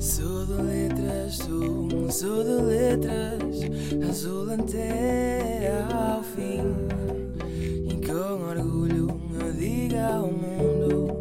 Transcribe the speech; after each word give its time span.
Sou 0.00 0.46
de 0.46 0.54
letras, 0.54 1.36
sou, 1.36 2.10
sou 2.10 2.42
de 2.42 2.62
letras, 2.62 3.60
azul 4.08 4.50
até 4.50 5.70
ao 5.92 6.22
fim. 6.22 6.62
E 7.86 8.00
com 8.06 8.42
orgulho 8.48 9.08
eu 9.38 9.52
digo 9.52 9.96
ao 9.98 10.32
mundo: 10.32 11.12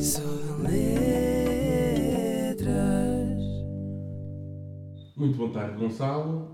sou 0.00 0.22
de 0.22 0.52
letras. 0.70 2.68
Muito 5.16 5.36
boa 5.36 5.50
tarde, 5.50 5.76
Gonçalo. 5.76 6.48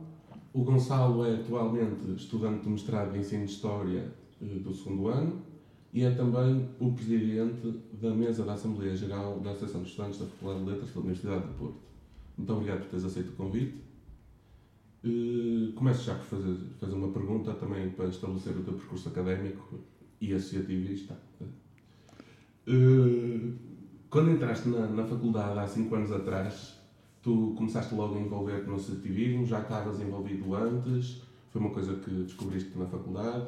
O 0.55 0.65
Gonçalo 0.65 1.27
é 1.27 1.35
atualmente 1.35 2.15
estudante 2.17 2.63
de 2.63 2.71
mestrado 2.71 3.15
em 3.15 3.21
Ensino 3.21 3.45
de 3.45 3.53
História 3.53 4.11
eh, 4.41 4.59
do 4.59 4.73
segundo 4.73 5.09
ano 5.09 5.52
e 5.93 6.03
é 6.05 6.11
também 6.11 6.69
o 6.81 6.93
presidente 6.93 7.81
da 8.01 8.15
mesa 8.15 8.45
da 8.45 8.55
Assembleia 8.55 8.97
Geral 8.97 9.39
da 9.41 9.51
Associação 9.51 9.83
de 9.83 9.91
Estudantes 9.91 10.19
da 10.21 10.27
Faculdade 10.27 10.65
de 10.65 10.71
Letras 10.71 10.91
da 10.93 11.01
Universidade 11.01 11.47
de 11.47 11.55
Porto. 11.55 11.81
Muito 12.39 12.53
obrigado 12.53 12.81
por 12.81 12.89
teres 12.89 13.05
aceito 13.05 13.29
o 13.29 13.33
convite. 13.33 13.75
Eh, 15.05 15.73
Começo 15.75 16.05
já 16.05 16.15
por 16.15 16.25
fazer, 16.25 16.57
fazer 16.81 16.95
uma 16.95 17.09
pergunta 17.13 17.53
também 17.55 17.91
para 17.91 18.07
estabelecer 18.07 18.57
o 18.57 18.63
teu 18.63 18.75
percurso 18.75 19.09
académico 19.09 19.81
e 20.21 20.33
associativista. 20.33 21.19
Eh, 22.67 23.53
Quando 24.09 24.31
entraste 24.31 24.69
na, 24.69 24.87
na 24.87 25.05
faculdade 25.05 25.59
há 25.59 25.67
5 25.67 25.95
anos 25.95 26.13
atrás, 26.13 26.79
tu 27.23 27.55
começaste 27.57 27.95
logo 27.95 28.15
a 28.15 28.21
envolver-te 28.21 28.67
no 28.67 28.77
associativismo, 28.77 29.47
já 29.47 29.61
estavas 29.61 30.01
envolvido 30.01 30.55
antes, 30.55 31.23
foi 31.51 31.61
uma 31.61 31.71
coisa 31.71 31.95
que 31.97 32.11
descobriste 32.11 32.79
na 32.79 32.87
faculdade. 32.87 33.47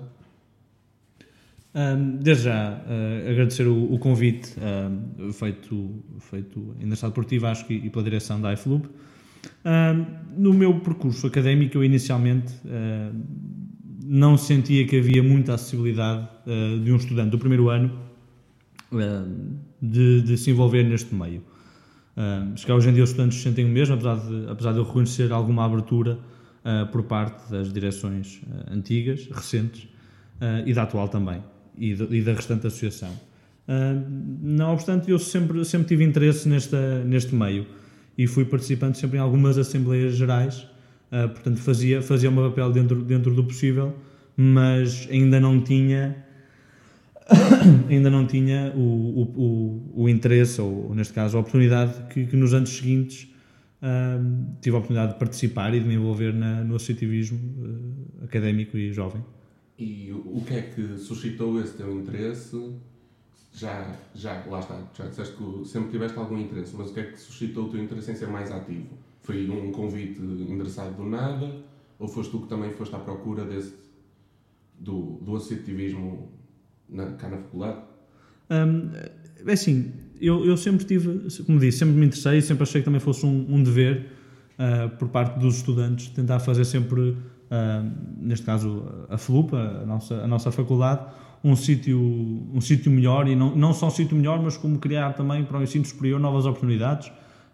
Um, 1.74 2.18
desde 2.18 2.44
já, 2.44 2.72
uh, 2.72 3.30
agradecer 3.30 3.66
o, 3.66 3.92
o 3.92 3.98
convite 3.98 4.54
feito, 5.32 6.04
feito 6.20 6.76
engraçado 6.80 7.12
por 7.12 7.24
ti, 7.24 7.38
Vasco, 7.38 7.72
e, 7.72 7.86
e 7.86 7.90
pela 7.90 8.04
direção 8.04 8.40
da 8.40 8.52
iFlub. 8.52 8.88
No 10.36 10.52
meu 10.52 10.80
percurso 10.80 11.26
académico, 11.26 11.78
eu 11.78 11.84
inicialmente 11.84 12.52
uh, 12.64 13.14
não 14.04 14.36
sentia 14.36 14.86
que 14.86 14.98
havia 14.98 15.22
muita 15.22 15.54
acessibilidade 15.54 16.28
uh, 16.46 16.80
de 16.80 16.92
um 16.92 16.96
estudante 16.96 17.30
do 17.30 17.38
primeiro 17.38 17.68
ano 17.68 18.04
de, 19.82 20.22
de, 20.22 20.36
se 20.36 20.50
envolver 20.50 20.84
neste 20.84 21.14
meio. 21.14 21.42
Uh, 22.16 22.54
que 22.54 22.70
hoje 22.70 22.88
em 22.88 22.94
dia 22.94 23.02
os 23.02 23.10
estudantes 23.10 23.40
sentem 23.42 23.64
o 23.64 23.68
mesmo, 23.68 23.94
apesar 23.94 24.16
de, 24.16 24.46
apesar 24.48 24.72
de 24.72 24.78
eu 24.78 24.84
reconhecer 24.84 25.32
alguma 25.32 25.64
abertura 25.64 26.18
por 26.90 27.02
parte 27.02 27.50
das 27.50 27.70
direções 27.70 28.40
antigas, 28.70 29.28
recentes, 29.30 29.86
e 30.64 30.72
da 30.72 30.84
atual 30.84 31.08
também 31.08 31.42
e, 31.78 31.92
e 31.92 32.22
da 32.22 32.32
restante 32.32 32.66
associação. 32.66 33.10
Uh, 33.66 34.04
não 34.42 34.72
obstante, 34.72 35.10
eu 35.10 35.18
sempre, 35.18 35.64
sempre 35.64 35.88
tive 35.88 36.04
interesse 36.04 36.48
nesta, 36.48 37.02
neste 37.04 37.34
meio 37.34 37.66
e 38.16 38.26
fui 38.26 38.44
participando 38.44 38.94
sempre 38.94 39.16
em 39.16 39.20
algumas 39.20 39.56
Assembleias 39.56 40.14
Gerais, 40.14 40.66
uh, 41.10 41.28
portanto 41.30 41.58
fazia, 41.58 42.02
fazia 42.02 42.28
o 42.28 42.32
meu 42.32 42.50
papel 42.50 42.72
dentro, 42.72 43.02
dentro 43.02 43.34
do 43.34 43.42
possível, 43.44 43.94
mas 44.36 45.08
ainda 45.10 45.40
não 45.40 45.60
tinha 45.60 46.22
ainda 47.88 48.10
não 48.10 48.26
tinha 48.26 48.70
o, 48.76 48.80
o, 48.80 49.22
o, 49.22 50.02
o, 50.02 50.08
interesse, 50.10 50.60
ou 50.60 50.94
neste 50.94 51.14
caso 51.14 51.38
a 51.38 51.40
oportunidade 51.40 51.94
que, 52.12 52.26
que 52.26 52.36
nos 52.36 52.52
anos 52.52 52.68
seguintes 52.68 53.26
uh, 53.80 54.56
tive 54.60 54.76
a 54.76 54.78
oportunidade 54.78 55.14
de 55.14 55.18
participar 55.18 55.74
e 55.74 55.80
de 55.80 55.86
me 55.86 55.94
envolver 55.94 56.34
na, 56.34 56.62
no 56.62 56.76
associativismo 56.76 57.38
académico 58.22 58.76
e 58.76 58.92
jovem. 58.92 59.24
E 59.78 60.12
o 60.12 60.40
que 60.46 60.54
é 60.54 60.62
que 60.62 60.98
suscitou 60.98 61.60
esse 61.60 61.76
teu 61.76 61.92
interesse? 61.98 62.74
Já, 63.52 63.96
já, 64.14 64.44
lá 64.46 64.60
está, 64.60 64.80
já 64.96 65.06
disseste 65.06 65.36
que 65.36 65.68
sempre 65.68 65.90
tiveste 65.90 66.18
algum 66.18 66.38
interesse, 66.38 66.74
mas 66.76 66.90
o 66.90 66.94
que 66.94 67.00
é 67.00 67.04
que 67.04 67.18
suscitou 67.18 67.66
o 67.66 67.68
teu 67.70 67.82
interesse 67.82 68.12
em 68.12 68.14
ser 68.14 68.28
mais 68.28 68.50
ativo? 68.50 68.88
Foi 69.22 69.48
um 69.48 69.72
convite 69.72 70.20
endereçado 70.20 70.94
do 70.94 71.04
nada? 71.04 71.62
Ou 71.98 72.08
foste 72.08 72.30
tu 72.30 72.40
que 72.40 72.48
também 72.48 72.72
foste 72.72 72.94
à 72.94 72.98
procura 72.98 73.44
desse, 73.44 73.74
do, 74.78 75.18
do 75.22 75.36
associativismo 75.36 76.32
na, 76.88 77.12
cá 77.12 77.28
na 77.28 77.38
faculdade? 77.38 77.78
Hum, 78.50 78.90
é 79.46 79.52
assim, 79.52 79.92
eu, 80.20 80.44
eu 80.44 80.56
sempre 80.56 80.84
tive, 80.84 81.28
como 81.44 81.58
disse, 81.58 81.78
sempre 81.78 81.94
me 81.94 82.06
interessei 82.06 82.40
sempre 82.40 82.62
achei 82.62 82.80
que 82.80 82.84
também 82.84 83.00
fosse 83.00 83.24
um, 83.24 83.46
um 83.48 83.62
dever 83.62 84.06
uh, 84.58 84.96
por 84.96 85.08
parte 85.08 85.38
dos 85.38 85.56
estudantes 85.56 86.08
tentar 86.08 86.40
fazer 86.40 86.64
sempre 86.64 87.16
neste 88.18 88.44
caso 88.44 89.06
a 89.08 89.18
FLUP, 89.18 89.54
a 89.54 89.86
nossa, 89.86 90.14
a 90.14 90.26
nossa 90.26 90.50
faculdade, 90.50 91.06
um 91.44 91.54
sítio 91.54 92.00
um 92.00 92.60
sítio 92.60 92.90
melhor 92.90 93.28
e 93.28 93.36
não, 93.36 93.54
não 93.54 93.74
só 93.74 93.88
um 93.88 93.90
sítio 93.90 94.16
melhor, 94.16 94.42
mas 94.42 94.56
como 94.56 94.78
criar 94.78 95.12
também 95.12 95.44
para 95.44 95.58
o 95.58 95.62
ensino 95.62 95.84
superior 95.84 96.18
novas 96.18 96.46
oportunidades, 96.46 97.08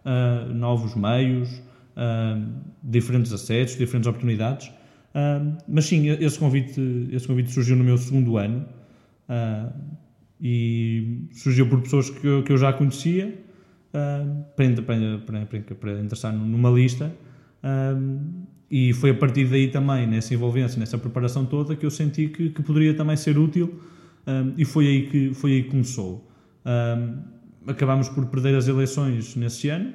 uh, 0.04 0.54
novos 0.54 0.94
meios, 0.94 1.50
uh, 1.96 2.48
diferentes 2.82 3.32
acessos, 3.32 3.76
diferentes 3.76 4.06
oportunidades. 4.06 4.68
Uh, 4.68 5.56
mas 5.66 5.86
sim, 5.86 6.08
esse 6.08 6.38
convite, 6.38 6.80
esse 7.10 7.26
convite 7.26 7.50
surgiu 7.50 7.74
no 7.74 7.82
meu 7.82 7.98
segundo 7.98 8.36
ano 8.36 8.64
e 10.40 11.28
surgiu 11.32 11.68
por 11.68 11.82
pessoas 11.82 12.10
que 12.10 12.26
eu, 12.26 12.42
que 12.42 12.52
eu 12.52 12.56
já 12.56 12.72
conhecia 12.72 13.38
para, 14.56 14.82
para, 14.82 15.18
para, 15.46 15.74
para 15.74 16.00
interessar 16.00 16.32
numa 16.32 16.70
lista 16.70 17.12
e 18.70 18.92
foi 18.92 19.10
a 19.10 19.14
partir 19.14 19.46
daí 19.46 19.68
também, 19.68 20.06
nessa 20.06 20.32
envolvência, 20.32 20.78
nessa 20.78 20.96
preparação 20.96 21.44
toda, 21.44 21.74
que 21.74 21.84
eu 21.84 21.90
senti 21.90 22.28
que, 22.28 22.50
que 22.50 22.62
poderia 22.62 22.94
também 22.94 23.16
ser 23.16 23.36
útil 23.36 23.80
um, 24.26 24.54
e 24.56 24.64
foi 24.64 24.86
aí 24.86 25.06
que, 25.08 25.34
foi 25.34 25.52
aí 25.52 25.62
que 25.64 25.70
começou. 25.70 26.30
Um, 26.64 27.18
acabámos 27.66 28.08
por 28.08 28.24
perder 28.26 28.54
as 28.54 28.68
eleições 28.68 29.34
nesse 29.34 29.68
ano, 29.70 29.92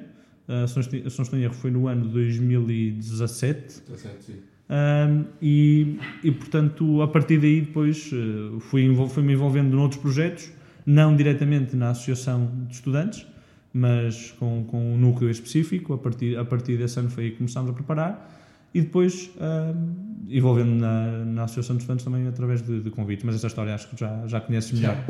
uh, 0.48 0.68
se 0.68 0.76
não 0.76 1.06
estou 1.06 1.38
em 1.38 1.42
erro, 1.42 1.54
foi 1.54 1.70
no 1.70 1.88
ano 1.88 2.06
de 2.06 2.12
2017. 2.12 3.82
17, 3.88 4.24
sim. 4.24 4.34
Um, 4.68 5.24
e, 5.40 5.98
e, 6.24 6.32
portanto, 6.32 7.00
a 7.00 7.08
partir 7.08 7.38
daí, 7.38 7.62
depois 7.62 8.10
uh, 8.12 8.60
fui, 8.60 8.94
fui-me 9.08 9.32
envolvendo 9.32 9.74
noutros 9.74 10.02
projetos, 10.02 10.50
não 10.84 11.16
diretamente 11.16 11.74
na 11.76 11.90
Associação 11.90 12.50
de 12.68 12.74
Estudantes, 12.74 13.26
mas 13.72 14.32
com, 14.32 14.64
com 14.64 14.94
um 14.94 14.98
núcleo 14.98 15.30
específico. 15.30 15.94
A 15.94 15.98
partir, 15.98 16.36
a 16.36 16.44
partir 16.44 16.76
desse 16.76 16.98
ano 16.98 17.08
foi 17.10 17.24
aí 17.24 17.30
que 17.30 17.38
começámos 17.38 17.70
a 17.70 17.72
preparar 17.72 18.45
e 18.76 18.82
depois 18.82 19.30
uh, 19.36 19.74
envolvendo 20.28 20.72
na, 20.72 21.24
na 21.24 21.44
Associação 21.44 21.76
de 21.76 21.82
Estudantes 21.82 22.04
também 22.04 22.26
através 22.26 22.60
de, 22.60 22.82
de 22.82 22.90
convites, 22.90 23.24
mas 23.24 23.34
essa 23.36 23.46
história 23.46 23.74
acho 23.74 23.88
que 23.88 23.96
já, 23.98 24.26
já 24.26 24.38
conheces 24.38 24.78
melhor. 24.78 25.02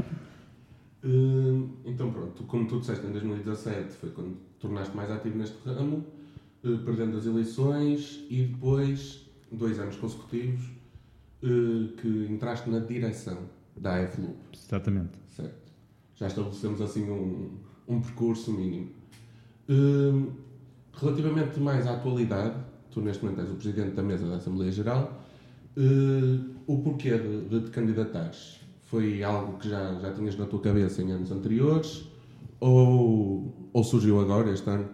Uh, 1.04 1.68
então 1.84 2.12
pronto, 2.12 2.44
como 2.44 2.68
tu 2.68 2.78
disseste, 2.78 3.04
em 3.04 3.10
2017 3.10 3.92
foi 3.96 4.10
quando 4.10 4.36
tornaste 4.60 4.96
mais 4.96 5.10
ativo 5.10 5.36
neste 5.36 5.56
ramo, 5.68 6.04
uh, 6.62 6.78
perdendo 6.78 7.16
as 7.16 7.26
eleições 7.26 8.24
e 8.30 8.44
depois, 8.44 9.26
dois 9.50 9.80
anos 9.80 9.96
consecutivos, 9.96 10.64
uh, 11.42 11.88
que 11.96 12.28
entraste 12.30 12.70
na 12.70 12.78
direção 12.78 13.38
da 13.76 14.00
AFLUP. 14.00 14.36
Exatamente. 14.54 15.18
Certo. 15.28 15.72
Já 16.14 16.28
estabelecemos 16.28 16.80
assim 16.80 17.10
um, 17.10 17.50
um 17.88 18.00
percurso 18.00 18.52
mínimo. 18.52 18.90
relativamente 20.94 21.58
mais 21.58 21.84
à 21.86 21.94
atualidade, 21.94 22.56
tu 22.96 23.02
neste 23.02 23.22
momento 23.22 23.42
és 23.42 23.50
o 23.50 23.54
presidente 23.56 23.94
da 23.94 24.02
mesa 24.02 24.26
da 24.26 24.36
Assembleia 24.36 24.72
Geral, 24.72 25.22
uh, 25.76 26.54
o 26.66 26.78
porquê 26.78 27.18
de, 27.18 27.44
de 27.50 27.60
te 27.66 27.70
candidatares? 27.70 28.58
Foi 28.86 29.22
algo 29.22 29.58
que 29.58 29.68
já, 29.68 30.00
já 30.00 30.14
tinhas 30.14 30.34
na 30.38 30.46
tua 30.46 30.60
cabeça 30.60 31.02
em 31.02 31.12
anos 31.12 31.30
anteriores 31.30 32.08
ou, 32.58 33.70
ou 33.70 33.84
surgiu 33.84 34.18
agora, 34.18 34.50
este 34.50 34.70
ano? 34.70 34.88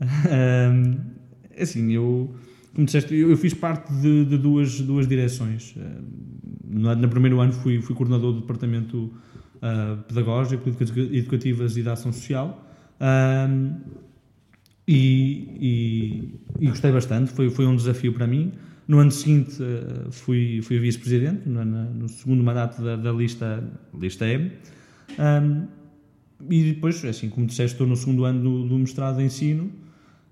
um, 0.00 0.96
assim, 1.60 1.92
eu, 1.92 2.34
como 2.74 2.86
disseste, 2.86 3.14
eu, 3.14 3.30
eu 3.30 3.36
fiz 3.36 3.52
parte 3.52 3.92
de, 3.92 4.24
de, 4.24 4.38
duas, 4.38 4.80
duas 4.80 5.06
direções. 5.06 5.74
No, 6.64 6.94
no 6.94 7.08
primeiro 7.10 7.38
ano 7.38 7.52
fui, 7.52 7.82
fui 7.82 7.94
coordenador 7.94 8.32
do 8.32 8.40
Departamento 8.40 9.12
uh, 9.56 10.02
Pedagógico, 10.08 10.70
Educativas 10.70 11.76
e 11.76 11.82
da 11.82 11.92
Ação 11.92 12.12
Social. 12.12 12.66
E, 14.92 15.46
e, 15.60 16.40
e, 16.58 16.66
gostei 16.66 16.90
bastante, 16.90 17.30
foi, 17.30 17.48
foi 17.48 17.64
um 17.64 17.76
desafio 17.76 18.12
para 18.12 18.26
mim. 18.26 18.50
No 18.88 18.98
ano 18.98 19.12
seguinte 19.12 19.62
uh, 19.62 20.10
fui, 20.10 20.60
fui 20.62 20.80
vice-presidente, 20.80 21.48
no, 21.48 21.64
no, 21.64 22.08
segundo 22.08 22.42
mandato 22.42 22.82
da, 22.82 22.96
da 22.96 23.12
lista, 23.12 23.62
lista 23.96 24.26
M. 24.26 24.50
Um, 25.16 25.68
e 26.50 26.72
depois, 26.72 27.04
assim 27.04 27.28
como 27.28 27.46
disseste, 27.46 27.74
estou 27.74 27.86
no 27.86 27.94
segundo 27.94 28.24
ano 28.24 28.42
do, 28.42 28.68
do 28.68 28.78
mestrado 28.78 29.18
de 29.18 29.22
ensino, 29.22 29.70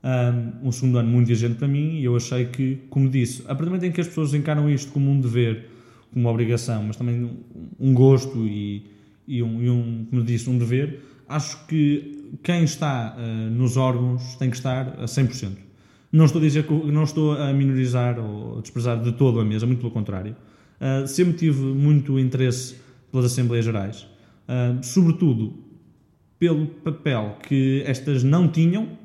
um, 0.03 0.69
um, 0.69 0.73
segundo 0.73 0.99
ano 0.99 1.09
muito 1.09 1.31
exigente 1.31 1.55
para 1.55 1.69
mim, 1.69 2.01
e 2.01 2.05
eu 2.05 2.17
achei 2.17 2.47
que, 2.47 2.81
como 2.91 3.09
disse, 3.09 3.43
a 3.43 3.55
partir 3.55 3.67
do 3.67 3.67
momento 3.67 3.85
em 3.85 3.93
que 3.93 4.01
as 4.01 4.09
pessoas 4.09 4.35
encaram 4.35 4.69
isto 4.69 4.91
como 4.91 5.09
um 5.09 5.21
dever, 5.21 5.69
como 6.13 6.25
uma 6.25 6.31
obrigação, 6.33 6.83
mas 6.83 6.97
também 6.97 7.31
um 7.79 7.95
gosto 7.95 8.45
e, 8.45 8.83
e, 9.29 9.41
um, 9.41 9.63
e 9.63 9.71
um, 9.71 10.07
como 10.11 10.25
disse, 10.25 10.51
um 10.51 10.59
dever, 10.59 11.01
acho 11.29 11.65
que 11.67 12.18
quem 12.43 12.65
está 12.65 13.17
uh, 13.17 13.51
nos 13.51 13.77
órgãos 13.77 14.35
tem 14.37 14.51
que 14.51 14.57
estar 14.57 14.89
a 14.99 15.05
100%. 15.05 15.57
Não 16.11 16.25
estou 16.25 16.41
a 16.41 16.45
dizer 16.45 16.67
que 16.67 16.73
não 16.73 17.05
estou 17.05 17.33
a 17.33 17.53
minorizar 17.53 18.19
ou 18.19 18.59
a 18.59 18.61
desprezar 18.61 19.03
de 19.03 19.13
todo 19.13 19.41
a 19.41 19.45
mesa, 19.45 19.67
muito 19.67 19.81
pelo 19.81 19.91
contrário. 19.91 20.35
Uh, 20.81 21.07
sempre 21.07 21.35
tive 21.35 21.61
muito 21.61 22.19
interesse 22.19 22.77
pelas 23.11 23.27
Assembleias 23.27 23.65
Gerais, 23.65 24.03
uh, 24.03 24.83
sobretudo 24.83 25.55
pelo 26.39 26.67
papel 26.67 27.37
que 27.43 27.83
estas 27.85 28.23
não 28.23 28.49
tinham 28.49 28.97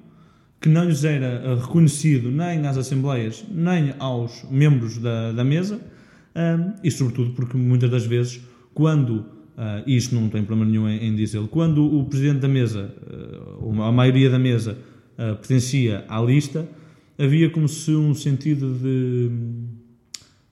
que 0.62 0.70
não 0.70 0.86
lhes 0.86 1.04
era 1.04 1.56
reconhecido 1.56 2.32
nem 2.32 2.66
às 2.66 2.78
assembleias, 2.78 3.44
nem 3.52 3.94
aos 4.00 4.46
membros 4.50 4.98
da, 4.98 5.34
da 5.34 5.44
mesa, 5.44 5.82
e 6.82 6.90
sobretudo 6.90 7.32
porque 7.32 7.58
muitas 7.58 7.92
das 7.92 8.06
vezes, 8.06 8.40
quando, 8.74 9.26
e 9.86 9.96
isto 9.96 10.16
não 10.16 10.30
tem 10.30 10.44
problema 10.44 10.70
nenhum 10.70 10.88
em, 10.88 11.10
em 11.10 11.16
dizê-lo, 11.16 11.48
quando 11.48 11.86
o 11.86 12.06
presidente 12.06 12.40
da 12.40 12.48
mesa, 12.48 12.94
ou 13.60 13.82
a 13.82 13.92
maioria 13.92 14.30
da 14.30 14.40
mesa, 14.40 14.78
pertencia 15.16 16.06
à 16.08 16.20
lista, 16.22 16.68
havia 17.18 17.50
como 17.50 17.68
se 17.68 17.92
um 17.92 18.14
sentido 18.14 18.74
de. 18.74 19.32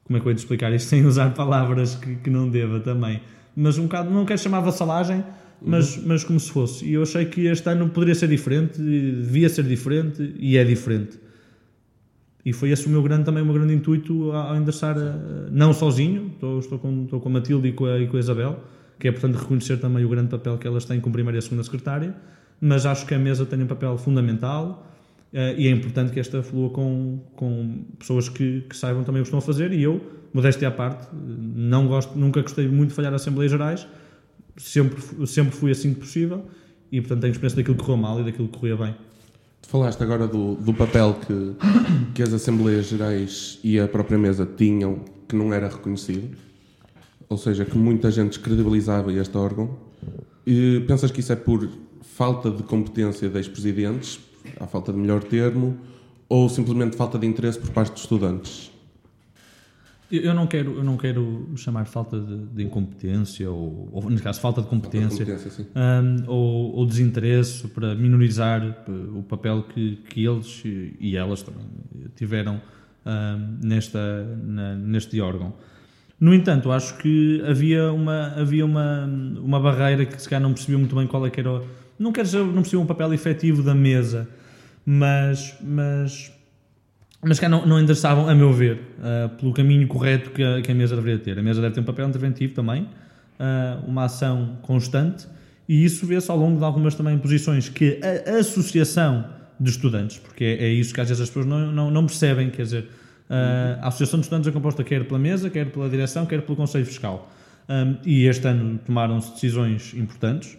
Como 0.04 0.18
é 0.18 0.20
que 0.20 0.28
eu 0.28 0.32
ia 0.32 0.36
te 0.36 0.40
explicar 0.40 0.74
isto 0.74 0.88
sem 0.90 1.06
usar 1.06 1.34
palavras 1.34 1.96
que, 1.96 2.16
que 2.16 2.30
não 2.30 2.50
deva 2.50 2.80
também? 2.80 3.22
Mas 3.56 3.78
um 3.78 3.84
bocado, 3.84 4.10
não 4.10 4.26
quero 4.26 4.40
chamar 4.40 4.62
vassalagem, 4.62 5.24
mas, 5.62 5.98
uhum. 5.98 6.04
mas 6.08 6.24
como 6.24 6.40
se 6.40 6.52
fosse. 6.52 6.86
E 6.86 6.94
eu 6.94 7.04
achei 7.04 7.26
que 7.26 7.46
este 7.48 7.70
ano 7.70 7.90
poderia 7.90 8.16
ser 8.16 8.28
diferente, 8.28 8.82
devia 8.82 9.50
ser 9.50 9.64
diferente 9.64 10.34
e 10.40 10.58
é 10.58 10.64
diferente. 10.64 11.20
E 12.44 12.52
foi 12.54 12.72
esse 12.72 12.88
o 12.88 12.90
meu 12.90 13.04
grande, 13.04 13.26
também 13.26 13.44
o 13.44 13.46
meu 13.46 13.54
grande 13.54 13.74
intuito 13.74 14.32
ao 14.32 14.56
endereçar, 14.56 14.96
não 15.52 15.74
sozinho, 15.74 16.32
estou, 16.34 16.58
estou, 16.58 16.80
com, 16.80 17.04
estou 17.04 17.20
com 17.20 17.30
a 17.30 17.32
Matilde 17.34 17.68
e 17.68 17.72
com 17.72 17.86
a, 17.86 18.00
e 18.00 18.08
com 18.08 18.18
a 18.18 18.20
Isabel, 18.20 18.64
que 19.02 19.08
é 19.08 19.12
portanto 19.12 19.36
reconhecer 19.36 19.78
também 19.78 20.06
o 20.06 20.10
grande 20.10 20.30
papel 20.30 20.60
que 20.60 20.68
elas 20.68 20.86
têm 20.86 21.02
como 21.02 21.12
primeira 21.12 21.40
e 21.40 21.42
segunda 21.42 21.64
secretária, 21.64 22.16
mas 22.62 22.86
acho 22.86 23.06
que 23.08 23.16
a 23.16 23.20
mesa 23.20 23.46
tem 23.46 23.62
um 23.62 23.68
papel 23.68 23.98
fundamental 23.98 24.88
Uh, 25.32 25.56
e 25.58 25.66
é 25.68 25.72
importante 25.72 26.12
que 26.12 26.20
esta 26.20 26.44
flua 26.44 26.70
com, 26.72 27.22
com 27.38 27.86
pessoas 27.98 28.28
que, 28.28 28.66
que, 28.70 28.76
saibam 28.76 29.02
também 29.02 29.22
o 29.22 29.24
que 29.24 29.30
estão 29.30 29.40
a 29.40 29.42
fazer. 29.42 29.72
E 29.72 29.82
eu, 29.82 30.02
modéstia 30.34 30.68
à 30.68 30.72
parte, 30.72 31.08
não 31.14 31.88
gosto, 31.88 32.20
nunca 32.20 32.42
gostei 32.42 32.68
muito 32.68 32.90
de 32.90 32.96
falhar 32.96 33.14
Assembleias 33.14 33.50
Gerais, 33.50 33.88
sempre, 34.58 35.26
sempre 35.26 35.56
fui 35.56 35.72
assim 35.72 35.94
que 35.94 36.02
possível 36.02 36.46
e, 36.92 37.00
portanto, 37.00 37.22
tenho 37.22 37.32
experiência 37.32 37.56
daquilo 37.56 37.78
que 37.78 37.82
correu 37.82 37.96
mal 37.96 38.20
e 38.20 38.26
daquilo 38.26 38.50
que 38.50 38.60
corria 38.60 38.76
bem. 38.76 38.94
Tu 39.62 39.70
falaste 39.70 40.04
agora 40.04 40.28
do, 40.28 40.56
do 40.56 40.74
papel 40.74 41.16
que, 41.26 41.56
que 42.14 42.22
as 42.22 42.34
Assembleias 42.34 42.88
Gerais 42.88 43.58
e 43.64 43.80
a 43.80 43.88
própria 43.88 44.18
mesa 44.18 44.46
tinham, 44.46 45.00
que 45.30 45.36
não 45.36 45.54
era 45.54 45.70
reconhecido, 45.70 46.36
ou 47.32 47.38
seja, 47.38 47.64
que 47.64 47.78
muita 47.78 48.12
gente 48.12 48.32
descredibilizava 48.32 49.12
este 49.14 49.38
órgão. 49.38 49.78
E 50.46 50.84
pensas 50.86 51.12
que 51.12 51.22
isso 51.22 51.32
é 51.32 51.36
por 51.36 51.68
falta 52.02 52.52
de 52.52 52.62
competência 52.62 53.30
das 53.30 53.48
presidentes, 53.48 54.20
à 54.60 54.68
falta 54.68 54.92
de 54.92 55.00
melhor 55.00 55.24
termo, 55.24 55.78
ou 56.28 56.50
simplesmente 56.50 56.98
falta 56.98 57.18
de 57.18 57.26
interesse 57.26 57.58
por 57.58 57.70
parte 57.70 57.94
dos 57.94 58.02
estudantes? 58.02 58.70
Eu 60.12 60.34
não 60.34 60.46
quero, 60.46 60.76
eu 60.76 60.84
não 60.84 60.98
quero 60.98 61.48
chamar 61.56 61.86
falta 61.86 62.20
de, 62.20 62.38
de 62.48 62.64
incompetência, 62.64 63.50
ou, 63.50 63.88
ou, 63.94 64.10
nesse 64.10 64.22
caso, 64.22 64.42
falta 64.42 64.62
de 64.62 64.68
competência, 64.68 65.26
falta 65.26 65.42
de 65.48 65.64
competência 65.64 65.68
um, 65.74 66.30
ou, 66.30 66.76
ou, 66.76 66.86
desinteresse 66.86 67.66
para 67.70 67.96
minorizar 67.96 68.62
eh, 68.62 68.92
o 69.16 69.24
papel 69.24 69.64
que, 69.64 69.96
que 70.10 70.26
eles 70.26 70.64
e 70.66 71.16
elas 71.16 71.42
também 71.44 71.64
tiveram 72.14 72.62
um, 73.06 73.66
nesta, 73.66 74.26
na, 74.44 74.76
neste 74.76 75.22
órgão. 75.22 75.54
No 76.22 76.34
entanto, 76.34 76.72
acho 76.72 76.96
que 76.98 77.44
havia 77.46 77.92
uma, 77.92 78.28
havia 78.38 78.66
uma, 78.66 79.06
uma 79.44 79.60
barreira 79.60 80.06
que 80.06 80.22
se 80.22 80.30
calhar 80.30 80.42
não 80.42 80.54
percebia 80.54 80.78
muito 80.78 80.96
bem 80.96 81.06
qual 81.06 81.26
é 81.26 81.30
que 81.30 81.40
era. 81.42 81.64
Não 82.00 82.14
quero 82.14 82.28
dizer, 82.28 82.46
não 82.46 82.54
percebia 82.54 82.80
um 82.80 82.86
papel 82.86 83.14
efetivo 83.14 83.62
da 83.62 83.76
mesa 83.76 84.30
mas, 84.86 85.56
mas, 85.62 86.32
mas 87.24 87.40
que 87.40 87.48
não, 87.48 87.66
não 87.66 87.80
endereçavam, 87.80 88.28
a 88.28 88.36
meu 88.36 88.52
ver, 88.52 88.80
uh, 89.00 89.30
pelo 89.30 89.54
caminho 89.54 89.88
correto 89.88 90.32
que 90.32 90.44
a, 90.44 90.62
que 90.62 90.72
a, 90.72 90.76
mesa 90.76 90.96
deveria 90.96 91.20
ter. 91.20 91.38
A 91.38 91.42
mesa 91.44 91.62
deve 91.62 91.76
ter 91.76 91.82
um 91.82 91.86
papel 91.86 92.08
interventivo 92.08 92.54
também, 92.54 92.84
uh, 92.84 93.86
uma 93.88 94.06
ação 94.06 94.58
constante, 94.62 95.28
e 95.68 95.86
isso 95.86 96.06
vê-se 96.06 96.30
ao 96.30 96.38
longo 96.38 96.58
de 96.58 96.64
algumas 96.64 96.96
também 96.96 97.18
posições 97.18 97.70
que 97.70 98.00
a, 98.04 98.40
associação 98.40 99.26
de 99.60 99.70
estudantes, 99.70 100.18
porque 100.18 100.44
é, 100.44 100.66
é, 100.66 100.70
isso 100.70 100.94
que 100.94 101.00
às 101.00 101.08
vezes 101.08 101.22
as 101.22 101.30
pessoas 101.30 101.46
não, 101.46 101.72
não, 101.72 101.92
não 101.92 102.06
percebem, 102.06 102.50
quer 102.50 102.64
dizer, 102.64 102.88
a 103.82 103.88
associação 103.88 104.20
de 104.20 104.26
estudantes 104.26 104.48
é 104.48 104.52
composta 104.52 104.84
quer 104.84 105.06
pela 105.06 105.20
mesa, 105.20 105.50
quer 105.50 105.72
pela 105.72 105.90
direção, 105.90 106.26
quer 106.26 106.42
pelo 106.42 106.56
Conselho 106.56 106.86
Fiscal. 106.86 107.32
Um, 107.70 107.96
e 108.06 108.26
este 108.26 108.46
ano 108.48 108.80
tomaram-se 108.86 109.32
decisões 109.32 109.94
importantes, 109.94 110.58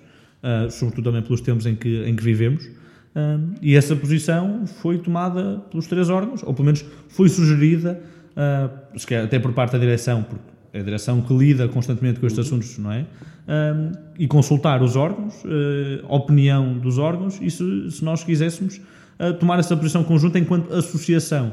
sobretudo 0.70 1.04
também 1.04 1.22
pelos 1.22 1.40
tempos 1.40 1.66
em 1.66 1.74
que, 1.74 2.02
em 2.04 2.16
que 2.16 2.22
vivemos, 2.22 2.66
um, 3.14 3.54
e 3.60 3.76
essa 3.76 3.94
posição 3.94 4.66
foi 4.66 4.98
tomada 4.98 5.62
pelos 5.70 5.86
três 5.86 6.08
órgãos, 6.08 6.42
ou 6.42 6.54
pelo 6.54 6.64
menos 6.66 6.84
foi 7.08 7.28
sugerida, 7.28 8.00
uh, 8.34 9.22
até 9.22 9.38
por 9.38 9.52
parte 9.52 9.72
da 9.72 9.78
direção, 9.78 10.22
porque 10.22 10.42
é 10.72 10.80
a 10.80 10.82
direção 10.82 11.20
que 11.20 11.34
lida 11.36 11.68
constantemente 11.68 12.18
com 12.18 12.26
estes 12.26 12.46
assuntos, 12.46 12.78
não 12.78 12.90
é? 12.90 13.04
Um, 13.46 13.92
e 14.18 14.26
consultar 14.26 14.82
os 14.82 14.96
órgãos, 14.96 15.34
uh, 15.44 16.06
a 16.08 16.16
opinião 16.16 16.78
dos 16.78 16.96
órgãos, 16.96 17.38
e 17.42 17.50
se, 17.50 17.90
se 17.90 18.02
nós 18.02 18.24
quiséssemos 18.24 18.80
uh, 19.20 19.34
tomar 19.34 19.58
essa 19.58 19.76
posição 19.76 20.02
conjunta 20.02 20.38
enquanto 20.38 20.72
associação. 20.72 21.52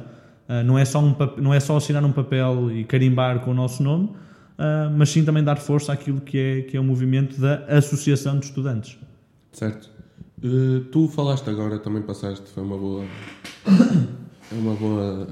Uh, 0.50 0.64
não, 0.66 0.78
é 0.78 0.84
só 0.84 1.00
um, 1.00 1.16
não 1.38 1.54
é 1.54 1.60
só 1.60 1.78
assinar 1.78 2.04
um 2.04 2.12
papel 2.12 2.72
e 2.72 2.84
carimbar 2.84 3.42
com 3.42 3.52
o 3.52 3.54
nosso 3.54 3.84
nome, 3.84 4.10
mas 4.98 5.10
sim 5.10 5.24
também 5.24 5.42
dar 5.42 5.56
força 5.56 5.94
àquilo 5.94 6.20
que 6.20 6.38
é, 6.38 6.62
que 6.64 6.76
é 6.76 6.80
o 6.82 6.84
movimento 6.84 7.40
da 7.40 7.64
Associação 7.78 8.38
de 8.38 8.48
Estudantes. 8.48 8.98
Certo. 9.54 9.90
Uh, 10.44 10.82
tu 10.92 11.08
falaste 11.08 11.50
agora, 11.50 11.80
também 11.80 12.02
passaste, 12.02 12.50
foi 12.50 12.64
uma 12.64 12.78
boa. 12.78 13.06
É 14.52 14.56
uma 14.56 14.74
boa 14.74 15.28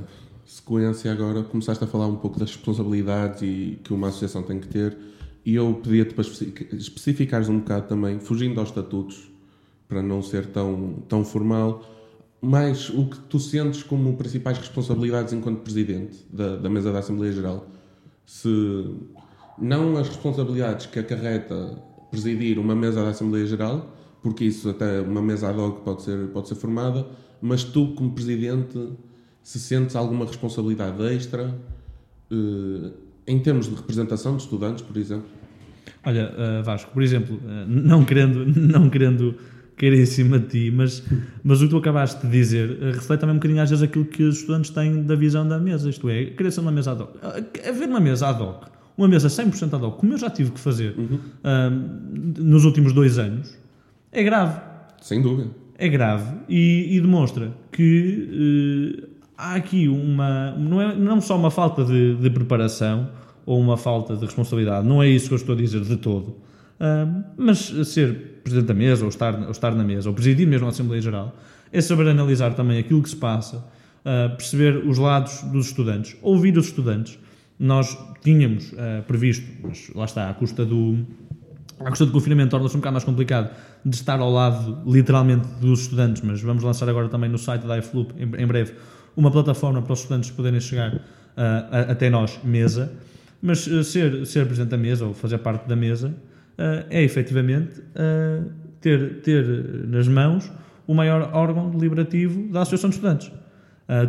sequência 0.46 1.12
agora. 1.12 1.44
Começaste 1.44 1.84
a 1.84 1.88
falar 1.88 2.08
um 2.08 2.18
pouco 2.18 2.40
das 2.40 2.50
responsabilidades 2.50 3.42
e 3.42 3.80
que 3.84 3.94
uma 3.94 4.10
associação 4.10 4.44
tem 4.44 4.60
que 4.60 4.68
ter. 4.68 4.98
E 5.46 5.56
eu 5.56 5.80
pedia-te 5.82 6.14
para 6.14 6.24
especificares 6.24 7.48
um 7.48 7.60
bocado 7.60 7.88
também, 7.88 8.20
fugindo 8.20 8.60
aos 8.60 8.70
estatutos, 8.70 9.32
para 9.88 10.04
não 10.04 10.22
ser 10.22 10.46
tão, 10.48 10.96
tão 11.08 11.24
formal, 11.24 11.84
mais 12.42 12.90
o 12.90 13.06
que 13.10 13.18
tu 13.20 13.40
sentes 13.40 13.84
como 13.84 14.16
principais 14.16 14.58
responsabilidades 14.58 15.34
enquanto 15.34 15.62
presidente 15.62 16.26
da, 16.32 16.56
da 16.58 16.70
mesa 16.70 16.92
da 16.92 17.00
Assembleia 17.00 17.34
Geral. 17.34 17.68
Se 18.26 18.96
não 19.58 19.98
as 19.98 20.08
responsabilidades 20.08 20.86
que 20.86 21.00
acarreta 21.00 21.82
presidir 22.12 22.60
uma 22.60 22.76
mesa 22.76 23.04
da 23.04 23.10
Assembleia 23.10 23.46
Geral, 23.46 23.96
porque 24.22 24.46
isso 24.46 24.70
até 24.70 25.02
uma 25.02 25.22
mesa 25.22 25.50
ad 25.50 25.60
hoc 25.60 25.84
pode 25.84 26.04
ser, 26.04 26.28
pode 26.28 26.48
ser 26.48 26.56
formada, 26.56 27.08
mas 27.42 27.64
tu, 27.64 27.94
como 27.96 28.12
presidente, 28.12 28.90
se 29.42 29.60
sentes 29.60 29.96
alguma 29.96 30.26
responsabilidade 30.26 31.02
extra 31.04 31.56
uh, 32.32 32.92
em 33.26 33.40
termos 33.40 33.68
de 33.68 33.76
representação 33.76 34.36
de 34.36 34.44
estudantes, 34.44 34.84
por 34.84 34.98
exemplo? 34.98 35.28
Olha, 36.06 36.34
uh, 36.34 36.64
Vasco, 36.64 36.92
por 36.92 37.04
exemplo, 37.04 37.36
uh, 37.38 37.66
não 37.68 38.04
querendo, 38.04 38.46
não 38.56 38.90
querendo 38.90 39.36
cair 39.78 39.94
em 39.94 40.06
cima 40.06 40.40
de 40.40 40.48
ti, 40.48 40.72
mas, 40.72 41.04
mas 41.44 41.62
o 41.62 41.66
que 41.66 41.70
tu 41.70 41.78
acabaste 41.78 42.26
de 42.26 42.32
dizer 42.32 42.78
reflete 42.94 43.22
também 43.22 43.36
um 43.36 43.40
bocadinho 43.40 43.62
às 43.62 43.70
vezes 43.70 43.84
aquilo 43.84 44.06
que 44.06 44.24
os 44.24 44.40
estudantes 44.40 44.72
têm 44.72 45.04
da 45.04 45.16
visão 45.16 45.48
da 45.48 45.60
mesa, 45.60 45.90
isto 45.90 46.10
é, 46.10 46.22
a 46.22 46.32
criação 46.32 46.64
de 46.64 46.68
uma 46.68 46.74
mesa 46.74 46.92
ad 46.92 47.04
hoc. 47.04 47.16
Haver 47.66 47.88
uma 47.88 48.00
mesa 48.00 48.28
ad 48.28 48.42
hoc, 48.42 48.66
uma 48.98 49.08
mesa 49.08 49.28
100% 49.28 49.74
ad 49.74 49.86
hoc, 49.86 50.00
como 50.00 50.14
eu 50.14 50.18
já 50.18 50.30
tive 50.30 50.52
que 50.52 50.60
fazer 50.60 50.96
uhum. 50.98 51.20
nos 52.40 52.66
últimos 52.66 52.92
dois 52.92 53.20
anos, 53.20 53.56
é 54.12 54.24
grave. 54.24 54.60
Sem 55.00 55.22
dúvida. 55.22 55.52
É 55.78 55.88
grave 55.88 56.36
e, 56.50 56.98
e 56.98 57.00
demonstra 57.00 57.54
que 57.72 58.98
uh, 59.04 59.18
há 59.38 59.54
aqui 59.54 59.88
uma. 59.88 60.52
Não, 60.58 60.82
é, 60.82 60.96
não 60.96 61.22
só 61.22 61.38
uma 61.38 61.52
falta 61.52 61.86
de, 61.86 62.16
de, 62.16 62.30
preparação 62.32 63.10
ou 63.46 63.60
uma 63.60 63.78
falta 63.78 64.16
de 64.16 64.26
responsabilidade, 64.26 64.88
não 64.88 65.04
é 65.04 65.08
isso 65.08 65.28
que 65.28 65.36
eu 65.36 65.38
estou 65.38 65.54
a 65.54 65.58
dizer 65.58 65.82
de 65.82 65.98
todo. 65.98 66.36
Mas 67.38 67.60
ser 67.88 68.38
presidente 68.48 68.68
da 68.68 68.74
mesa, 68.74 69.04
ou 69.04 69.10
estar, 69.10 69.36
ou 69.44 69.52
estar 69.52 69.76
na 69.76 69.84
mesa, 69.84 70.10
ou 70.10 70.16
presidir 70.16 70.48
mesmo 70.48 70.68
a 70.68 70.70
Assembleia 70.70 71.02
Geral, 71.02 71.36
é 71.72 71.82
saber 71.82 72.08
analisar 72.08 72.54
também 72.54 72.80
aquilo 72.80 73.02
que 73.04 73.10
se 73.10 73.16
passa, 73.16 73.58
uh, 73.58 74.36
perceber 74.36 74.78
os 74.88 74.98
lados 74.98 75.44
dos 75.44 75.68
estudantes, 75.68 76.16
ouvir 76.22 76.58
os 76.58 76.68
estudantes. 76.68 77.20
Nós 77.60 77.98
tínhamos 78.22 78.72
uh, 78.74 79.04
previsto, 79.06 79.46
mas 79.62 79.90
lá 79.94 80.06
está, 80.06 80.30
à 80.30 80.34
custa 80.34 80.66
do, 80.66 81.06
a 81.80 81.90
questão 81.90 82.08
do 82.08 82.14
confinamento 82.14 82.52
torna-se 82.52 82.76
um 82.76 82.80
bocado 82.80 82.94
mais 82.94 83.04
complicado 83.04 83.52
de 83.84 83.96
estar 83.96 84.20
ao 84.20 84.32
lado, 84.32 84.82
literalmente, 84.86 85.48
dos 85.60 85.82
estudantes, 85.82 86.22
mas 86.22 86.42
vamos 86.42 86.64
lançar 86.64 86.88
agora 86.88 87.10
também 87.10 87.30
no 87.30 87.38
site 87.38 87.66
da 87.66 87.78
iFloop, 87.80 88.14
em, 88.18 88.44
em 88.44 88.48
breve, 88.48 88.74
uma 89.16 89.32
plataforma 89.32 89.82
para 89.82 89.94
os 89.94 90.00
estudantes 90.00 90.32
poderem 90.32 90.60
chegar 90.60 90.94
uh, 90.94 91.02
a, 91.36 91.80
até 91.92 92.10
nós, 92.10 92.40
mesa. 92.44 92.94
Mas 93.42 93.60
ser, 93.60 94.26
ser 94.26 94.46
presidente 94.46 94.72
da 94.72 94.78
mesa 94.78 95.06
ou 95.06 95.14
fazer 95.14 95.38
parte 95.38 95.68
da 95.68 95.76
mesa 95.76 96.16
é 96.90 97.04
efetivamente 97.04 97.82
ter, 98.82 99.22
ter 99.22 99.46
nas 99.88 100.08
mãos 100.08 100.52
o 100.88 100.94
maior 100.94 101.30
órgão 101.34 101.70
deliberativo 101.70 102.52
da 102.52 102.62
Associação 102.62 102.90
de 102.90 102.96
Estudantes. 102.96 103.32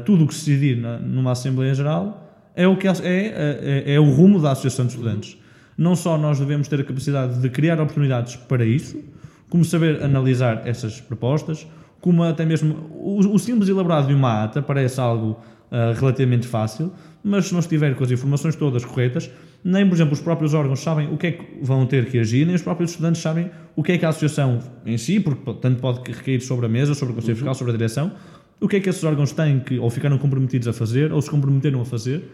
tudo 0.05 0.25
o 0.25 0.27
que 0.27 0.35
se 0.35 0.51
decidir 0.51 0.77
numa 0.77 1.33
Assembleia 1.33 1.75
Geral 1.75 2.29
é 2.55 2.67
o, 2.67 2.77
que 2.77 2.89
é, 2.89 2.93
é, 3.05 3.95
é 3.95 4.01
o 4.01 4.11
rumo 4.11 4.41
da 4.41 4.53
Associação 4.53 4.87
de 4.87 4.93
Estudantes. 4.93 5.39
Não 5.77 5.95
só 5.95 6.19
nós 6.19 6.41
devemos 6.41 6.67
ter 6.67 6.81
a 6.81 6.85
capacidade 6.85 7.41
de 7.41 7.49
criar 7.49 7.81
oportunidades 7.81 8.35
para 8.35 8.65
isso, 8.65 9.01
como 9.49 9.65
saber 9.65 10.03
analisar 10.03 10.67
essas 10.67 11.01
propostas, 11.01 11.67
como 12.01 12.23
até 12.23 12.45
mesmo 12.45 12.91
o, 12.91 13.19
o 13.19 13.39
simples 13.39 13.69
elaborado 13.69 14.09
de 14.09 14.15
uma 14.15 14.45
ata 14.45 14.61
parece 14.61 15.01
algo 15.01 15.39
uh, 15.71 15.99
relativamente 15.99 16.47
fácil, 16.47 16.93
mas 17.23 17.47
se 17.47 17.53
não 17.53 17.61
estiver 17.61 17.95
com 17.95 18.05
as 18.05 18.11
informações 18.11 18.57
todas 18.57 18.85
corretas, 18.85 19.31
nem, 19.65 19.87
por 19.87 19.95
exemplo, 19.95 20.13
os 20.13 20.21
próprios 20.21 20.55
órgãos 20.55 20.81
sabem 20.81 21.13
o 21.13 21.17
que 21.17 21.27
é 21.27 21.33
que 21.33 21.45
vão 21.63 21.85
ter 21.87 22.07
que 22.07 22.19
agir, 22.19 22.47
nem 22.47 22.55
os 22.55 22.63
próprios 22.63 22.91
estudantes 22.91 23.21
sabem 23.21 23.51
o 23.75 23.83
que 23.83 23.93
é 23.93 23.99
que 23.99 24.05
a 24.05 24.09
associação 24.09 24.61
em 24.87 24.97
si, 24.97 25.21
porque 25.21 25.55
tanto 25.55 25.81
pode 25.81 26.01
recair 26.11 26.41
sobre 26.41 26.67
a 26.67 26.69
mesa, 26.69 26.95
sobre 26.95 27.13
o 27.13 27.15
Conselho 27.17 27.37
Fiscal, 27.37 27.55
sobre 27.55 27.75
a 27.75 27.77
direção, 27.77 28.13
o 28.61 28.69
que 28.69 28.77
é 28.77 28.81
que 28.81 28.89
esses 28.89 29.03
órgãos 29.05 29.33
têm 29.33 29.61
que 29.61 29.79
ou 29.79 29.91
ficaram 29.91 30.19
comprometidos 30.19 30.69
a 30.69 30.73
fazer 30.73 31.13
ou 31.13 31.21
se 31.21 31.31
comprometeram 31.31 31.81
a 31.81 31.85
fazer. 31.85 32.25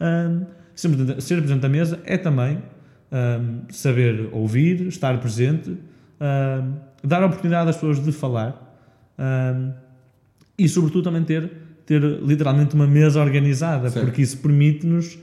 Um, 0.00 0.44
ser 0.74 1.36
Presidente 1.36 1.60
da 1.60 1.68
Mesa 1.68 2.00
é 2.04 2.16
também 2.16 2.58
um, 3.12 3.62
saber 3.70 4.28
ouvir, 4.32 4.86
estar 4.88 5.18
presente, 5.20 5.70
um, 5.70 6.74
dar 7.02 7.22
a 7.22 7.26
oportunidade 7.26 7.68
às 7.70 7.76
pessoas 7.76 8.02
de 8.02 8.12
falar 8.12 8.68
e, 10.56 10.68
sobretudo, 10.68 11.04
também 11.04 11.22
ter, 11.24 11.50
ter 11.84 12.02
literalmente 12.02 12.74
uma 12.74 12.86
mesa 12.86 13.20
organizada, 13.20 13.90
certo. 13.90 14.06
porque 14.06 14.22
isso 14.22 14.38
permite-nos 14.38 15.18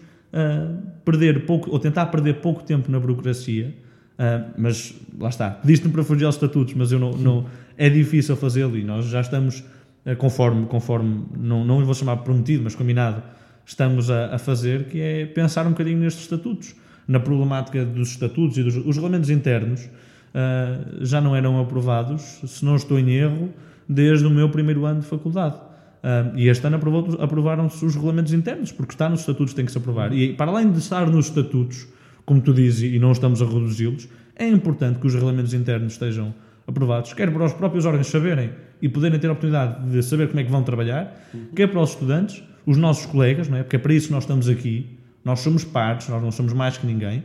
perder 1.03 1.45
pouco, 1.45 1.71
ou 1.71 1.79
tentar 1.79 2.07
perder 2.07 2.35
pouco 2.35 2.63
tempo 2.63 2.91
na 2.91 2.99
burocracia. 2.99 3.73
Uh, 4.17 4.49
mas 4.57 4.95
lá 5.19 5.29
está, 5.29 5.51
pediste-me 5.51 5.93
para 5.93 6.03
fugir 6.03 6.25
aos 6.25 6.33
estatutos, 6.33 6.73
mas 6.73 6.91
eu 6.91 6.97
não, 6.97 7.11
não 7.11 7.45
é 7.77 7.87
difícil 7.87 8.35
fazê-lo 8.35 8.75
e 8.75 8.83
nós 8.83 9.05
já 9.05 9.21
estamos, 9.21 9.59
uh, 9.59 10.15
conforme, 10.17 10.65
conforme 10.65 11.23
não, 11.37 11.63
não 11.63 11.85
vou 11.85 11.93
chamar 11.93 12.17
prometido, 12.17 12.63
mas 12.63 12.73
combinado, 12.73 13.21
estamos 13.63 14.09
a, 14.09 14.33
a, 14.33 14.39
fazer, 14.39 14.85
que 14.85 14.99
é 14.99 15.27
pensar 15.27 15.67
um 15.67 15.69
bocadinho 15.69 15.99
nestes 15.99 16.23
estatutos, 16.23 16.75
na 17.07 17.19
problemática 17.19 17.85
dos 17.85 18.09
estatutos 18.09 18.57
e 18.57 18.63
dos 18.63 18.75
os 18.75 18.95
regulamentos 18.95 19.29
internos 19.29 19.85
uh, 19.85 21.05
já 21.05 21.21
não 21.21 21.35
eram 21.35 21.61
aprovados, 21.61 22.41
se 22.43 22.65
não 22.65 22.75
estou 22.75 22.97
em 22.97 23.11
erro, 23.11 23.53
desde 23.87 24.25
o 24.25 24.31
meu 24.31 24.49
primeiro 24.49 24.83
ano 24.85 25.01
de 25.01 25.05
faculdade. 25.05 25.66
Uh, 26.03 26.37
e 26.37 26.47
este 26.47 26.65
ano 26.67 26.79
aprovaram-se 27.19 27.83
os 27.83 27.95
regulamentos 27.95 28.33
internos, 28.33 28.71
porque 28.71 28.93
está 28.93 29.09
nos 29.09 29.21
estatutos, 29.21 29.53
tem 29.53 29.65
que 29.65 29.71
se 29.71 29.77
aprovar. 29.77 30.13
E 30.13 30.33
para 30.33 30.51
além 30.51 30.71
de 30.71 30.79
estar 30.79 31.09
nos 31.09 31.27
estatutos, 31.27 31.87
como 32.25 32.41
tu 32.41 32.53
dizes, 32.53 32.93
e 32.93 32.99
não 32.99 33.11
estamos 33.11 33.41
a 33.41 33.45
reduzi-los, 33.45 34.07
é 34.35 34.47
importante 34.47 34.99
que 34.99 35.07
os 35.07 35.13
regulamentos 35.13 35.53
internos 35.53 35.93
estejam 35.93 36.33
aprovados, 36.67 37.13
quer 37.13 37.31
para 37.31 37.45
os 37.45 37.53
próprios 37.53 37.85
órgãos 37.85 38.07
saberem 38.07 38.51
e 38.81 38.89
poderem 38.89 39.17
ter 39.17 39.27
a 39.27 39.31
oportunidade 39.31 39.89
de 39.89 40.03
saber 40.03 40.27
como 40.27 40.39
é 40.39 40.43
que 40.43 40.51
vão 40.51 40.63
trabalhar, 40.63 41.17
quer 41.55 41.67
para 41.67 41.79
os 41.79 41.91
estudantes, 41.91 42.43
os 42.65 42.77
nossos 42.77 43.05
colegas, 43.05 43.47
não 43.47 43.57
é? 43.57 43.63
porque 43.63 43.77
é 43.77 43.79
para 43.79 43.93
isso 43.93 44.07
que 44.07 44.13
nós 44.13 44.23
estamos 44.23 44.49
aqui, 44.49 44.97
nós 45.23 45.39
somos 45.39 45.63
pares, 45.63 46.09
nós 46.09 46.21
não 46.21 46.31
somos 46.31 46.51
mais 46.51 46.77
que 46.77 46.85
ninguém, 46.85 47.23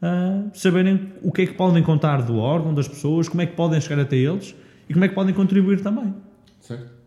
uh, 0.00 0.48
saberem 0.54 1.12
o 1.22 1.32
que 1.32 1.42
é 1.42 1.46
que 1.46 1.54
podem 1.54 1.82
contar 1.82 2.22
do 2.22 2.36
órgão, 2.36 2.72
das 2.72 2.86
pessoas, 2.86 3.28
como 3.28 3.42
é 3.42 3.46
que 3.46 3.54
podem 3.54 3.80
chegar 3.80 4.00
até 4.00 4.16
eles 4.16 4.54
e 4.88 4.92
como 4.92 5.04
é 5.04 5.08
que 5.08 5.14
podem 5.14 5.34
contribuir 5.34 5.80
também. 5.80 6.14
Certo. 6.60 7.03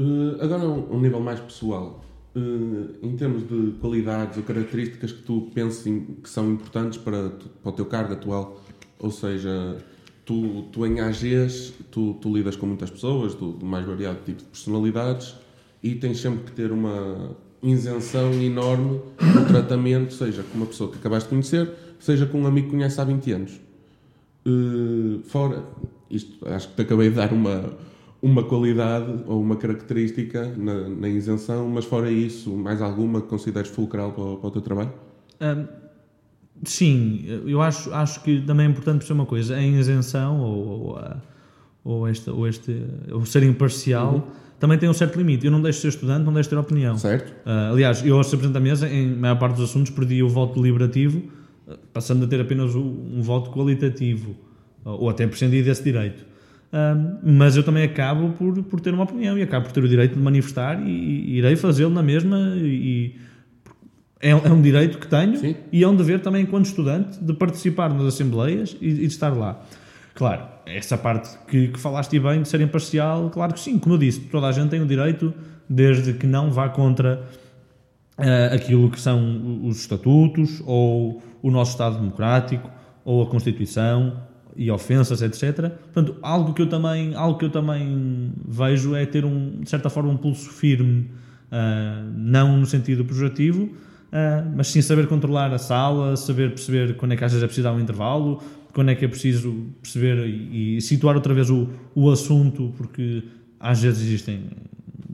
Uh, 0.00 0.42
agora, 0.42 0.62
um, 0.62 0.96
um, 0.96 0.98
nível 0.98 1.20
mais 1.20 1.38
pessoal. 1.40 2.02
Uh, 2.34 2.96
em 3.02 3.14
termos 3.16 3.46
de 3.46 3.72
qualidades 3.80 4.38
ou 4.38 4.42
características 4.42 5.12
que 5.12 5.22
tu 5.22 5.50
penses 5.52 5.82
que 5.82 6.30
são 6.30 6.52
importantes 6.52 6.96
para, 6.96 7.30
para 7.62 7.70
o 7.70 7.72
teu 7.72 7.84
cargo 7.84 8.14
atual, 8.14 8.62
ou 8.98 9.10
seja, 9.10 9.76
tu, 10.24 10.62
tu 10.72 10.86
em 10.86 11.00
AGs, 11.00 11.74
tu, 11.90 12.14
tu 12.14 12.34
lidas 12.34 12.56
com 12.56 12.64
muitas 12.64 12.88
pessoas, 12.88 13.34
do, 13.34 13.52
do 13.52 13.66
mais 13.66 13.84
variado 13.84 14.20
tipo 14.24 14.38
de 14.38 14.44
personalidades, 14.44 15.34
e 15.82 15.94
tens 15.94 16.18
sempre 16.18 16.44
que 16.44 16.52
ter 16.52 16.72
uma 16.72 17.36
isenção 17.62 18.32
enorme 18.32 19.02
no 19.20 19.44
tratamento, 19.46 20.14
seja 20.14 20.42
com 20.42 20.56
uma 20.56 20.66
pessoa 20.66 20.90
que 20.90 20.96
acabaste 20.96 21.28
de 21.28 21.30
conhecer, 21.34 21.70
seja 21.98 22.24
com 22.24 22.40
um 22.40 22.46
amigo 22.46 22.68
que 22.68 22.72
conhece 22.72 22.98
há 22.98 23.04
20 23.04 23.32
anos. 23.32 23.60
Uh, 24.46 25.20
fora, 25.24 25.62
isto 26.10 26.48
acho 26.48 26.68
que 26.68 26.76
te 26.76 26.82
acabei 26.82 27.10
de 27.10 27.16
dar 27.16 27.32
uma, 27.34 27.76
uma 28.22 28.42
qualidade 28.44 29.10
ou 29.26 29.40
uma 29.40 29.56
característica 29.56 30.52
na, 30.56 30.88
na 30.88 31.08
isenção, 31.08 31.68
mas 31.68 31.84
fora 31.84 32.10
isso, 32.10 32.50
mais 32.54 32.82
alguma 32.82 33.20
que 33.20 33.28
consideres 33.28 33.70
fulcral 33.70 34.12
para, 34.12 34.36
para 34.36 34.48
o 34.48 34.50
teu 34.50 34.60
trabalho? 34.60 34.92
Um, 35.40 35.66
sim, 36.64 37.24
eu 37.46 37.62
acho, 37.62 37.92
acho 37.94 38.22
que 38.22 38.40
também 38.42 38.66
é 38.66 38.68
importante 38.68 38.98
perceber 38.98 39.20
uma 39.20 39.26
coisa: 39.26 39.56
a 39.56 39.62
isenção 39.62 40.40
ou, 40.40 40.66
ou, 40.66 40.98
ou, 41.82 42.08
este, 42.08 42.30
ou 42.30 42.46
este 42.46 42.84
ou 43.10 43.24
ser 43.24 43.42
imparcial. 43.42 44.14
Uhum. 44.14 44.22
Também 44.58 44.76
tem 44.76 44.90
um 44.90 44.92
certo 44.92 45.16
limite. 45.16 45.46
Eu 45.46 45.52
não 45.52 45.62
deixo 45.62 45.78
de 45.78 45.82
ser 45.82 45.88
estudante, 45.88 46.22
não 46.22 46.34
deixo 46.34 46.50
de 46.50 46.54
ter 46.54 46.60
opinião. 46.60 46.98
Certo. 46.98 47.30
Uh, 47.46 47.72
aliás, 47.72 48.04
eu, 48.04 48.18
ao 48.18 48.22
ser 48.22 48.36
Presidente 48.36 48.52
da 48.52 48.60
Mesa, 48.60 48.86
em 48.86 49.16
maior 49.16 49.38
parte 49.38 49.54
dos 49.54 49.70
assuntos, 49.70 49.90
perdi 49.90 50.22
o 50.22 50.28
voto 50.28 50.60
deliberativo, 50.60 51.22
passando 51.94 52.26
a 52.26 52.28
ter 52.28 52.42
apenas 52.42 52.74
um 52.74 53.22
voto 53.22 53.50
qualitativo 53.50 54.36
ou 54.84 55.08
até 55.08 55.26
prescindir 55.26 55.64
desse 55.64 55.82
direito. 55.82 56.29
Mas 57.22 57.56
eu 57.56 57.64
também 57.64 57.82
acabo 57.82 58.30
por, 58.30 58.62
por 58.62 58.80
ter 58.80 58.94
uma 58.94 59.02
opinião 59.02 59.36
e 59.36 59.42
acabo 59.42 59.66
por 59.66 59.72
ter 59.72 59.82
o 59.82 59.88
direito 59.88 60.14
de 60.14 60.20
manifestar 60.20 60.80
e, 60.80 60.90
e 60.90 61.38
irei 61.38 61.56
fazê-lo 61.56 61.92
na 61.92 62.02
mesma 62.02 62.38
e, 62.56 63.16
é, 64.20 64.30
é, 64.30 64.34
um 64.34 64.62
direito 64.62 64.98
que 64.98 65.06
tenho 65.06 65.36
Sim. 65.36 65.56
e 65.72 65.82
é 65.82 65.88
um 65.88 65.96
dever 65.96 66.20
também 66.20 66.42
enquanto 66.42 66.66
estudante 66.66 67.18
de 67.18 67.32
participar 67.32 67.92
nas 67.92 68.14
assembleias 68.14 68.76
e, 68.80 68.88
e 68.88 68.94
de 68.98 69.06
estar 69.06 69.30
lá. 69.30 69.60
Claro, 70.14 70.42
essa 70.66 70.96
parte 70.98 71.30
que, 71.48 71.68
que 71.68 71.80
falaste 71.80 72.18
bem 72.20 72.42
de 72.42 72.48
ser 72.48 72.60
imparcial, 72.60 73.30
claro 73.30 73.54
que 73.54 73.60
sim, 73.60 73.78
como 73.78 73.94
eu 73.94 73.98
disse, 73.98 74.20
toda 74.20 74.46
a 74.46 74.52
gente 74.52 74.68
tem 74.68 74.80
o 74.80 74.86
direito 74.86 75.32
desde 75.68 76.12
que 76.12 76.26
não 76.26 76.50
vá 76.50 76.68
contra 76.68 77.22
uh, 78.18 78.54
aquilo 78.54 78.90
que 78.90 79.00
são 79.00 79.64
os 79.66 79.80
estatutos 79.80 80.62
ou 80.66 81.22
o 81.42 81.50
nosso 81.50 81.72
Estado 81.72 81.98
Democrático 81.98 82.70
ou 83.04 83.22
a 83.22 83.26
Constituição 83.26 84.29
e 84.56 84.70
ofensas, 84.70 85.22
etc. 85.22 85.70
Portanto, 85.92 86.16
algo 86.22 86.52
que 86.52 86.62
eu 86.62 86.68
também, 86.68 87.14
algo 87.14 87.38
que 87.38 87.44
eu 87.44 87.50
também 87.50 88.32
vejo 88.46 88.94
é 88.94 89.06
ter 89.06 89.24
um, 89.24 89.60
de 89.60 89.68
certa 89.68 89.90
forma 89.90 90.10
um 90.10 90.16
pulso 90.16 90.50
firme, 90.50 91.10
uh, 91.50 92.10
não 92.14 92.56
no 92.56 92.66
sentido 92.66 93.04
projetivo, 93.04 93.64
uh, 93.64 94.52
mas 94.56 94.68
sim 94.68 94.82
saber 94.82 95.06
controlar 95.06 95.52
a 95.52 95.58
sala, 95.58 96.16
saber 96.16 96.50
perceber 96.50 96.96
quando 96.96 97.12
é 97.12 97.16
que 97.16 97.24
às 97.24 97.32
vezes 97.32 97.44
é 97.44 97.46
preciso 97.46 97.64
dar 97.64 97.74
um 97.74 97.80
intervalo, 97.80 98.42
quando 98.72 98.90
é 98.90 98.94
que 98.94 99.04
é 99.04 99.08
preciso 99.08 99.66
perceber 99.82 100.26
e, 100.26 100.76
e 100.76 100.80
situar 100.80 101.16
outra 101.16 101.34
vez 101.34 101.50
o, 101.50 101.68
o 101.94 102.10
assunto, 102.10 102.72
porque 102.76 103.24
às 103.58 103.82
vezes 103.82 104.06
existem 104.06 104.44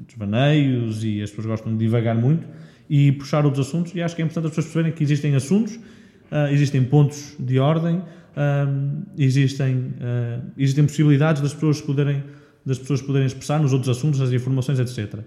desvaneios 0.06 1.04
e 1.04 1.22
as 1.22 1.30
pessoas 1.30 1.46
gostam 1.46 1.72
de 1.72 1.78
divagar 1.78 2.14
muito 2.14 2.46
e 2.88 3.12
puxar 3.12 3.44
outros 3.44 3.66
assuntos 3.66 3.94
e 3.94 4.02
acho 4.02 4.14
que 4.14 4.22
é 4.22 4.24
importante 4.24 4.44
as 4.46 4.50
pessoas 4.50 4.66
perceberem 4.66 4.92
que 4.92 5.02
existem 5.02 5.34
assuntos, 5.34 5.74
uh, 5.74 6.52
existem 6.52 6.82
pontos 6.84 7.34
de 7.38 7.58
ordem 7.58 8.02
um, 8.36 9.02
existem, 9.16 9.76
uh, 9.76 10.42
existem 10.58 10.84
possibilidades 10.84 11.42
das 11.42 11.54
pessoas 11.54 11.80
poderem 11.80 12.22
das 12.66 12.78
pessoas 12.78 13.00
poderem 13.00 13.26
expressar 13.26 13.60
nos 13.60 13.72
outros 13.72 13.96
assuntos, 13.96 14.18
nas 14.18 14.32
informações, 14.32 14.80
etc. 14.80 15.20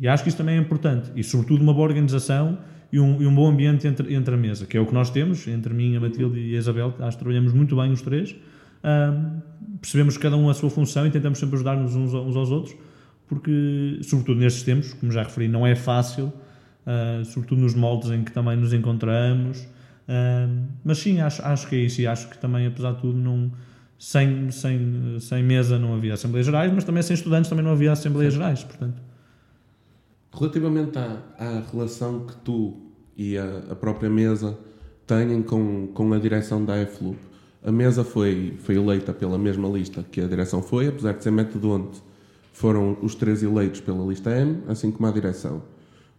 E 0.00 0.08
acho 0.08 0.22
que 0.22 0.30
isso 0.30 0.38
também 0.38 0.56
é 0.56 0.58
importante. 0.58 1.10
E, 1.14 1.22
sobretudo, 1.22 1.62
uma 1.62 1.74
boa 1.74 1.86
organização 1.86 2.58
e 2.90 2.98
um, 2.98 3.20
e 3.20 3.26
um 3.26 3.34
bom 3.34 3.50
ambiente 3.50 3.86
entre, 3.86 4.14
entre 4.14 4.34
a 4.34 4.38
mesa, 4.38 4.64
que 4.64 4.78
é 4.78 4.80
o 4.80 4.86
que 4.86 4.94
nós 4.94 5.10
temos, 5.10 5.46
entre 5.46 5.74
mim, 5.74 5.94
a 5.94 6.00
Matilde 6.00 6.40
e 6.40 6.56
a 6.56 6.58
Isabel. 6.58 6.94
Acho 7.00 7.18
que 7.18 7.22
trabalhamos 7.22 7.52
muito 7.52 7.76
bem 7.76 7.92
os 7.92 8.00
três. 8.00 8.34
Um, 8.82 9.40
percebemos 9.78 10.16
cada 10.16 10.38
um 10.38 10.48
a 10.48 10.54
sua 10.54 10.70
função 10.70 11.06
e 11.06 11.10
tentamos 11.10 11.38
sempre 11.38 11.56
ajudar-nos 11.56 11.94
uns, 11.94 12.14
uns, 12.14 12.34
aos 12.34 12.50
outros, 12.50 12.74
porque, 13.28 13.98
sobretudo 14.02 14.40
nestes 14.40 14.62
tempos, 14.62 14.94
como 14.94 15.12
já 15.12 15.22
referi, 15.22 15.48
não 15.48 15.66
é 15.66 15.74
fácil, 15.74 16.32
uh, 16.86 17.22
sobretudo 17.26 17.60
nos 17.60 17.74
moldes 17.74 18.10
em 18.10 18.24
que 18.24 18.32
também 18.32 18.56
nos 18.56 18.72
encontramos 18.72 19.68
mas 20.84 20.98
sim, 20.98 21.20
acho, 21.20 21.42
acho 21.42 21.68
que 21.68 21.76
é 21.76 21.78
isso 21.78 22.00
e 22.00 22.06
acho 22.06 22.28
que 22.28 22.38
também, 22.38 22.66
apesar 22.66 22.92
de 22.92 23.00
tudo, 23.00 23.18
não, 23.18 23.50
sem, 23.98 24.50
sem, 24.50 25.18
sem 25.20 25.42
mesa 25.42 25.78
não 25.78 25.94
havia 25.94 26.14
Assembleias 26.14 26.46
Gerais, 26.46 26.72
mas 26.72 26.84
também 26.84 27.02
sem 27.02 27.14
estudantes 27.14 27.48
também 27.48 27.64
não 27.64 27.72
havia 27.72 27.92
Assembleias 27.92 28.34
Gerais, 28.34 28.64
portanto. 28.64 29.00
Relativamente 30.32 30.98
à, 30.98 31.18
à 31.38 31.60
relação 31.70 32.26
que 32.26 32.34
tu 32.36 32.76
e 33.16 33.36
a, 33.36 33.58
a, 33.70 33.76
própria 33.76 34.08
mesa 34.08 34.58
têm 35.06 35.42
com, 35.42 35.88
com 35.88 36.12
a 36.12 36.18
direção 36.18 36.64
da 36.64 36.86
FLUP, 36.86 37.18
a 37.62 37.70
mesa 37.70 38.02
foi, 38.02 38.56
foi 38.60 38.76
eleita 38.76 39.12
pela 39.12 39.36
mesma 39.36 39.68
lista 39.68 40.02
que 40.02 40.20
a 40.20 40.26
direção 40.26 40.62
foi, 40.62 40.88
apesar 40.88 41.12
de 41.12 41.22
ser 41.22 41.30
método 41.30 41.70
onde 41.70 42.02
foram 42.52 42.96
os 43.02 43.14
três 43.14 43.42
eleitos 43.42 43.80
pela 43.80 44.04
lista 44.06 44.30
M, 44.30 44.62
assim 44.66 44.90
como 44.90 45.06
a 45.08 45.12
direção. 45.12 45.62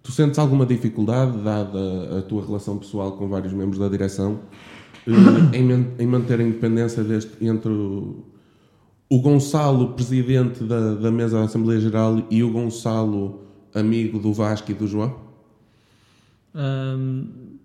Tu 0.04 0.12
sentes 0.12 0.40
alguma 0.40 0.66
dificuldade, 0.66 1.38
dada 1.38 2.20
a 2.20 2.22
tua 2.24 2.44
relação 2.46 2.78
pessoal 2.78 3.12
com 3.14 3.28
vários 3.28 3.54
membros 3.54 3.78
da 3.78 3.88
direção, 3.88 4.40
eh, 5.08 5.58
em, 6.00 6.08
manter 6.08 6.40
a 6.40 6.44
independência 6.44 7.04
deste, 7.04 7.32
entre 7.46 7.72
o, 7.72 8.26
o 9.10 9.22
Gonçalo, 9.22 9.94
presidente 9.94 10.64
da, 10.64 10.96
da 10.96 11.12
mesa 11.12 11.38
da 11.38 11.46
Assembleia 11.46 11.80
Geral, 11.80 12.26
e 12.32 12.44
o 12.44 12.52
Gonçalo, 12.52 13.42
amigo 13.76 14.18
do 14.18 14.34
Vasco 14.34 14.72
e 14.72 14.74
do 14.74 14.88
João? 14.88 15.32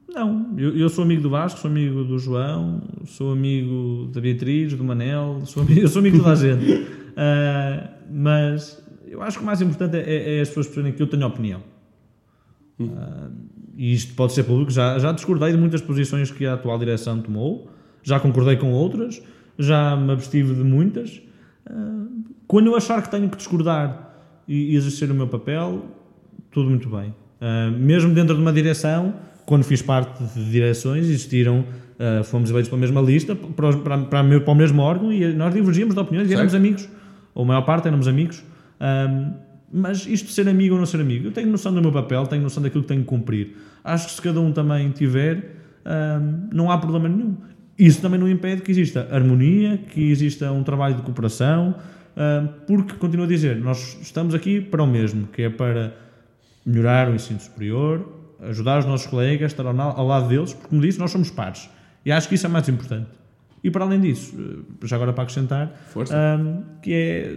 não, 0.08 0.54
eu, 0.56 0.76
eu, 0.76 0.88
sou 0.88 1.04
amigo 1.04 1.22
do 1.22 1.30
Vasco, 1.30 1.60
sou 1.60 1.70
amigo 1.70 2.04
do 2.04 2.18
João, 2.18 2.80
sou 3.04 3.32
amigo 3.32 4.08
da 4.12 4.20
Beatriz, 4.20 4.74
do 4.74 4.84
Manel, 4.84 5.42
sou 5.44 5.62
amigo, 5.62 5.80
eu 5.82 5.88
sou 5.88 6.00
amigo 6.00 6.18
de 6.18 6.22
toda 6.22 6.32
a 6.32 6.36
gente. 6.36 6.72
Uh, 6.72 7.88
mas 8.12 8.82
eu 9.06 9.22
acho 9.22 9.38
que 9.38 9.42
o 9.42 9.46
mais 9.46 9.60
importante 9.60 9.96
é, 9.96 10.38
é 10.38 10.40
as 10.40 10.48
pessoas 10.48 10.66
perceberem 10.66 10.96
que 10.96 11.02
eu 11.02 11.06
tenho 11.06 11.26
opinião. 11.26 11.75
Uh, 12.78 13.30
e 13.76 13.92
isto 13.92 14.14
pode 14.14 14.32
ser 14.32 14.44
público. 14.44 14.70
Já, 14.70 14.98
já 14.98 15.12
discordei 15.12 15.50
de 15.50 15.58
muitas 15.58 15.80
posições 15.80 16.30
que 16.30 16.46
a 16.46 16.54
atual 16.54 16.78
direção 16.78 17.20
tomou, 17.20 17.70
já 18.02 18.20
concordei 18.20 18.56
com 18.56 18.72
outras, 18.72 19.22
já 19.58 19.96
me 19.96 20.12
abstive 20.12 20.54
de 20.54 20.62
muitas. 20.62 21.22
Uh, 21.68 22.24
quando 22.46 22.66
eu 22.66 22.76
achar 22.76 23.02
que 23.02 23.10
tenho 23.10 23.28
que 23.28 23.36
discordar 23.36 24.14
e, 24.46 24.72
e 24.72 24.76
exercer 24.76 25.10
o 25.10 25.14
meu 25.14 25.26
papel, 25.26 25.84
tudo 26.50 26.68
muito 26.68 26.88
bem. 26.88 27.14
Uh, 27.40 27.70
mesmo 27.78 28.12
dentro 28.14 28.34
de 28.34 28.40
uma 28.40 28.52
direção, 28.52 29.14
quando 29.44 29.64
fiz 29.64 29.82
parte 29.82 30.22
de 30.34 30.50
direções, 30.50 31.06
existiram, 31.06 31.64
fomos 32.24 32.50
eleitos 32.50 32.68
pela 32.68 32.80
mesma 32.80 33.00
lista, 33.00 33.36
para, 33.36 33.76
para, 33.76 33.98
para, 33.98 34.40
para, 34.40 34.52
o 34.52 34.54
mesmo 34.56 34.82
órgão, 34.82 35.12
e 35.12 35.32
nós 35.34 35.54
divergíamos 35.54 35.94
de 35.94 36.00
opiniões 36.00 36.28
e 36.28 36.34
éramos 36.34 36.52
amigos, 36.52 36.88
ou 37.32 37.44
a 37.44 37.46
maior 37.46 37.62
parte 37.62 37.86
éramos 37.86 38.08
amigos. 38.08 38.42
Um, 38.80 39.45
mas 39.72 40.06
isto 40.06 40.26
de 40.26 40.32
ser 40.32 40.48
amigo 40.48 40.74
ou 40.74 40.78
não 40.78 40.86
ser 40.86 41.00
amigo, 41.00 41.26
eu 41.26 41.32
tenho 41.32 41.48
noção 41.48 41.72
do 41.74 41.80
meu 41.80 41.92
papel, 41.92 42.26
tenho 42.26 42.42
noção 42.42 42.62
daquilo 42.62 42.82
que 42.82 42.88
tenho 42.88 43.02
que 43.02 43.08
cumprir. 43.08 43.56
Acho 43.82 44.06
que 44.06 44.12
se 44.12 44.22
cada 44.22 44.40
um 44.40 44.52
também 44.52 44.90
tiver, 44.90 45.56
hum, 45.84 46.48
não 46.52 46.70
há 46.70 46.78
problema 46.78 47.08
nenhum. 47.08 47.36
Isso 47.78 48.00
também 48.00 48.18
não 48.18 48.28
impede 48.28 48.62
que 48.62 48.70
exista 48.70 49.08
harmonia, 49.10 49.78
que 49.78 50.10
exista 50.10 50.50
um 50.52 50.62
trabalho 50.62 50.94
de 50.94 51.02
cooperação, 51.02 51.74
hum, 52.16 52.48
porque, 52.66 52.94
continuo 52.94 53.26
a 53.26 53.28
dizer, 53.28 53.56
nós 53.56 53.98
estamos 54.00 54.34
aqui 54.34 54.60
para 54.60 54.82
o 54.82 54.86
mesmo, 54.86 55.26
que 55.28 55.42
é 55.42 55.50
para 55.50 55.94
melhorar 56.64 57.08
o 57.08 57.14
ensino 57.14 57.40
superior, 57.40 58.06
ajudar 58.40 58.78
os 58.78 58.86
nossos 58.86 59.06
colegas, 59.06 59.52
estar 59.52 59.66
ao, 59.66 60.06
lado 60.06 60.28
deles, 60.28 60.52
porque, 60.52 60.68
como 60.68 60.80
disse, 60.80 60.98
nós 60.98 61.10
somos 61.10 61.30
pares. 61.30 61.68
E 62.04 62.12
acho 62.12 62.28
que 62.28 62.34
isso 62.34 62.46
é 62.46 62.48
mais 62.48 62.68
importante. 62.68 63.08
E 63.62 63.70
para 63.70 63.84
além 63.84 64.00
disso, 64.00 64.36
eh, 64.38 64.86
já 64.86 64.96
agora 64.96 65.12
para 65.12 65.24
acrescentar, 65.24 65.72
um, 65.96 66.62
que 66.80 66.92
é, 66.92 67.34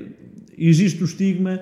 existe 0.57 1.01
o 1.01 1.05
estigma, 1.05 1.61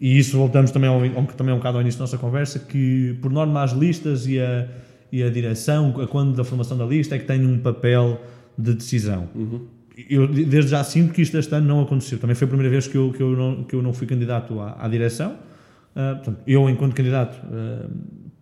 e 0.00 0.18
isso 0.18 0.36
voltamos 0.36 0.70
também, 0.70 0.88
ao, 0.88 1.00
também 1.26 1.52
um 1.52 1.58
bocado 1.58 1.78
ao 1.78 1.82
início 1.82 1.98
da 1.98 2.04
nossa 2.04 2.18
conversa, 2.18 2.58
que 2.58 3.16
por 3.20 3.30
norma 3.30 3.62
as 3.62 3.72
listas 3.72 4.26
e 4.26 4.38
a, 4.38 4.68
e 5.10 5.22
a 5.22 5.30
direção, 5.30 6.00
a 6.00 6.06
quando 6.06 6.36
da 6.36 6.44
formação 6.44 6.76
da 6.76 6.84
lista, 6.84 7.16
é 7.16 7.18
que 7.18 7.24
têm 7.24 7.44
um 7.44 7.58
papel 7.58 8.20
de 8.56 8.74
decisão. 8.74 9.28
Uhum. 9.34 9.66
Eu 10.08 10.28
desde 10.28 10.70
já 10.70 10.84
sinto 10.84 11.12
que 11.12 11.22
isto 11.22 11.36
este 11.36 11.52
ano 11.54 11.66
não 11.66 11.82
aconteceu. 11.82 12.18
Também 12.18 12.36
foi 12.36 12.44
a 12.44 12.48
primeira 12.48 12.70
vez 12.70 12.86
que 12.86 12.96
eu, 12.96 13.12
que 13.12 13.20
eu, 13.20 13.36
não, 13.36 13.64
que 13.64 13.74
eu 13.74 13.82
não 13.82 13.92
fui 13.92 14.06
candidato 14.06 14.60
à, 14.60 14.84
à 14.84 14.88
direção. 14.88 15.32
Uh, 15.32 16.14
portanto, 16.14 16.38
eu, 16.46 16.70
enquanto 16.70 16.94
candidato, 16.94 17.36
uh, 17.46 17.90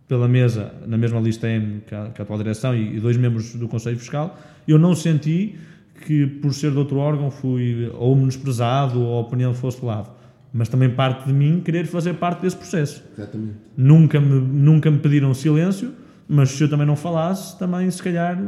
pela 0.07 0.29
mesa, 0.29 0.75
na 0.87 0.99
mesma 0.99 1.19
lista 1.19 1.49
M 1.49 1.81
que 1.87 1.95
a, 1.95 2.11
que 2.11 2.21
a 2.21 2.25
atual 2.25 2.39
direção 2.39 2.75
e, 2.75 2.97
e, 2.97 3.01
dois 3.01 3.17
membros 3.17 3.55
do 3.55 3.67
Conselho 3.69 3.99
Fiscal, 3.99 4.39
eu 4.69 4.79
não 4.79 4.95
senti 4.95 5.57
que, 6.05 6.27
por 6.27 6.53
ser 6.53 6.73
de 6.73 6.79
outro 6.79 6.99
órgão, 6.99 7.31
fui 7.31 7.91
ou 7.95 8.15
menosprezado 8.15 9.01
ou 9.01 9.17
a 9.17 9.21
opinião 9.23 9.55
fosse 9.55 9.81
de 9.81 9.87
lado. 9.87 10.11
Mas 10.57 10.69
também 10.69 10.89
parte 10.89 11.27
de 11.27 11.33
mim 11.33 11.61
querer 11.63 11.87
fazer 11.87 12.15
parte 12.15 12.41
desse 12.41 12.57
processo. 12.57 13.05
Exatamente. 13.17 13.53
Nunca 13.77 14.19
me, 14.19 14.41
nunca 14.41 14.91
me 14.91 14.99
pediram 14.99 15.35
silêncio, 15.35 15.93
mas 16.27 16.51
se 16.51 16.63
eu 16.65 16.69
também 16.69 16.87
não 16.87 16.97
falasse, 16.97 17.59
também 17.59 17.91
se 17.91 18.03
calhar 18.03 18.39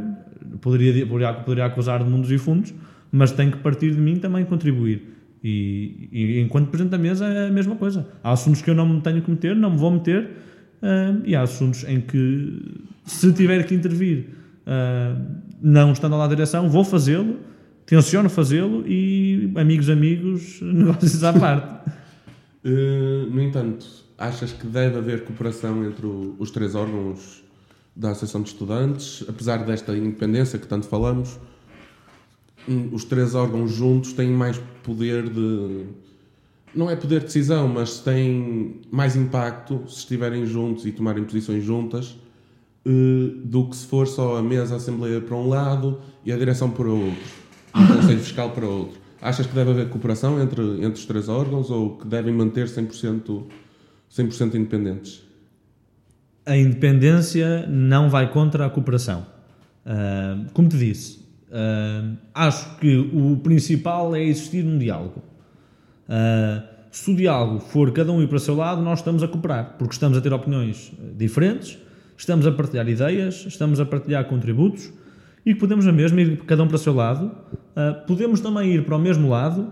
poderia, 0.59 1.05
poderia, 1.05 1.33
poderia 1.33 1.65
acusar 1.65 2.03
de 2.03 2.09
mundos 2.09 2.31
e 2.31 2.37
fundos, 2.37 2.73
mas 3.11 3.31
tem 3.31 3.51
que 3.51 3.57
partir 3.57 3.91
de 3.91 4.01
mim 4.01 4.17
também 4.17 4.43
contribuir. 4.43 5.15
E, 5.43 6.09
e, 6.11 6.39
enquanto 6.41 6.69
Presidente 6.69 6.91
da 6.91 6.97
Mesa 6.97 7.25
é 7.25 7.47
a 7.47 7.51
mesma 7.51 7.75
coisa. 7.75 8.07
Há 8.23 8.31
assuntos 8.31 8.61
que 8.61 8.69
eu 8.69 8.75
não 8.75 8.87
me 8.87 9.01
tenho 9.01 9.21
que 9.21 9.29
meter, 9.29 9.55
não 9.55 9.71
me 9.71 9.77
vou 9.77 9.91
meter, 9.91 10.23
uh, 10.81 11.21
e 11.23 11.35
há 11.35 11.41
assuntos 11.41 11.83
em 11.87 12.01
que, 12.01 12.81
se 13.05 13.31
tiver 13.33 13.63
que 13.65 13.73
intervir, 13.73 14.29
uh, 14.65 15.21
não 15.61 15.91
estando 15.91 16.17
lá 16.17 16.27
da 16.27 16.35
direção, 16.35 16.69
vou 16.69 16.83
fazê-lo, 16.83 17.37
tenciono 17.85 18.29
fazê-lo 18.29 18.83
e, 18.85 19.51
amigos, 19.55 19.89
amigos, 19.89 20.59
negócios 20.63 21.23
à 21.23 21.33
parte. 21.33 21.89
uh, 22.65 23.29
no 23.29 23.41
entanto, 23.41 23.85
achas 24.17 24.51
que 24.51 24.65
deve 24.67 24.97
haver 24.97 25.23
cooperação 25.23 25.85
entre 25.85 26.05
o, 26.05 26.35
os 26.39 26.51
três 26.51 26.75
órgãos 26.75 27.43
da 27.95 28.11
Associação 28.11 28.41
de 28.41 28.49
Estudantes, 28.49 29.23
apesar 29.27 29.65
desta 29.65 29.95
independência 29.95 30.57
que 30.57 30.67
tanto 30.67 30.87
falamos? 30.87 31.37
os 32.91 33.03
três 33.03 33.35
órgãos 33.35 33.71
juntos 33.71 34.13
têm 34.13 34.29
mais 34.29 34.61
poder 34.83 35.29
de. 35.29 35.85
Não 36.73 36.89
é 36.89 36.95
poder 36.95 37.21
de 37.21 37.25
decisão, 37.25 37.67
mas 37.67 37.99
têm 37.99 38.81
mais 38.91 39.15
impacto 39.15 39.83
se 39.87 39.99
estiverem 39.99 40.45
juntos 40.45 40.85
e 40.85 40.91
tomarem 40.91 41.23
posições 41.23 41.63
juntas 41.63 42.15
eh, 42.85 43.31
do 43.43 43.67
que 43.67 43.75
se 43.75 43.87
for 43.87 44.07
só 44.07 44.37
a 44.37 44.43
mesa, 44.43 44.75
a 44.75 44.77
Assembleia 44.77 45.19
para 45.19 45.35
um 45.35 45.49
lado 45.49 45.99
e 46.23 46.31
a 46.31 46.37
direção 46.37 46.69
para 46.69 46.87
o 46.87 47.07
outro, 47.07 47.23
o 47.73 47.87
Conselho 47.95 48.19
Fiscal 48.19 48.51
para 48.51 48.65
o 48.65 48.79
outro. 48.81 48.98
Achas 49.21 49.45
que 49.45 49.53
deve 49.53 49.71
haver 49.71 49.89
cooperação 49.89 50.41
entre, 50.41 50.61
entre 50.61 50.93
os 50.93 51.05
três 51.05 51.27
órgãos 51.27 51.69
ou 51.69 51.97
que 51.97 52.07
devem 52.07 52.33
manter 52.33 52.67
100%, 52.67 53.43
100 54.09 54.25
independentes? 54.47 55.23
A 56.45 56.55
independência 56.57 57.67
não 57.67 58.09
vai 58.09 58.31
contra 58.31 58.65
a 58.65 58.69
cooperação. 58.69 59.25
Uh, 59.85 60.49
como 60.53 60.69
te 60.69 60.77
disse, 60.77 61.19
Uh, 61.49 62.15
acho 62.33 62.77
que 62.77 62.95
o 62.95 63.37
principal 63.37 64.15
é 64.15 64.23
existir 64.23 64.63
um 64.63 64.77
diálogo. 64.77 65.23
Uh, 66.07 66.63
se 66.91 67.09
o 67.11 67.15
diálogo 67.15 67.59
for 67.59 67.91
cada 67.91 68.11
um 68.11 68.21
ir 68.21 68.27
para 68.27 68.37
o 68.37 68.39
seu 68.39 68.55
lado, 68.55 68.81
nós 68.81 68.99
estamos 68.99 69.23
a 69.23 69.27
cooperar, 69.27 69.75
porque 69.77 69.93
estamos 69.93 70.17
a 70.17 70.21
ter 70.21 70.31
opiniões 70.31 70.91
diferentes, 71.17 71.77
estamos 72.15 72.45
a 72.45 72.51
partilhar 72.51 72.87
ideias, 72.87 73.45
estamos 73.47 73.79
a 73.79 73.85
partilhar 73.85 74.25
contributos 74.25 74.91
e 75.45 75.53
que 75.53 75.59
podemos 75.59 75.87
a 75.87 75.91
mesma 75.91 76.21
ir 76.21 76.37
cada 76.45 76.63
um 76.63 76.67
para 76.67 76.75
o 76.75 76.79
seu 76.79 76.93
lado. 76.93 77.25
Uh, 77.25 78.05
podemos 78.05 78.39
também 78.39 78.73
ir 78.75 78.83
para 78.83 78.95
o 78.95 78.99
mesmo 78.99 79.29
lado, 79.29 79.71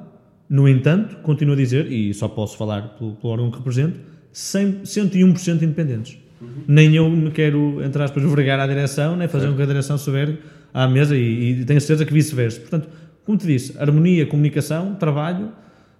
no 0.50 0.68
entanto, 0.68 1.18
continuo 1.18 1.54
a 1.54 1.58
dizer, 1.58 1.92
e 1.92 2.14
só 2.14 2.28
posso 2.28 2.58
falar 2.58 2.96
pelo, 2.98 3.16
pelo 3.16 3.34
órgão 3.34 3.52
que 3.52 3.58
represento, 3.58 4.00
100, 4.32 4.82
101% 4.84 5.62
independentes. 5.62 6.18
Uhum. 6.40 6.48
Nem 6.68 6.96
eu 6.96 7.10
me 7.10 7.32
quero, 7.32 7.84
entre 7.84 8.02
aspas, 8.04 8.24
vergar 8.24 8.60
à 8.60 8.68
direção, 8.68 9.16
nem 9.16 9.28
fazer 9.28 9.48
com 9.48 9.56
que 9.56 9.62
a 9.62 9.66
direção 9.66 9.98
se 9.98 10.10
vergue 10.12 10.40
à 10.74 10.88
mesa 10.88 11.18
e, 11.18 11.62
e 11.62 11.66
tenho 11.66 11.82
certeza 11.82 12.06
que 12.06 12.14
vice-versa. 12.14 12.60
Portanto, 12.60 12.88
como 13.26 13.38
te 13.38 13.48
disse, 13.48 13.78
harmonia, 13.78 14.26
comunicação, 14.26 14.96
trabalho, 14.96 15.52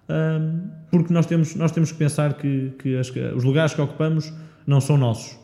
hum, 0.08 0.68
porque 0.90 1.12
nós 1.12 1.26
temos, 1.26 1.54
nós 1.56 1.72
temos 1.72 1.92
que 1.92 1.98
pensar 1.98 2.34
que, 2.34 2.72
que, 2.78 2.96
as, 2.96 3.10
que 3.10 3.20
os 3.20 3.44
lugares 3.44 3.74
que 3.74 3.80
ocupamos 3.80 4.32
não 4.66 4.80
são 4.80 4.96
nossos. 4.96 5.36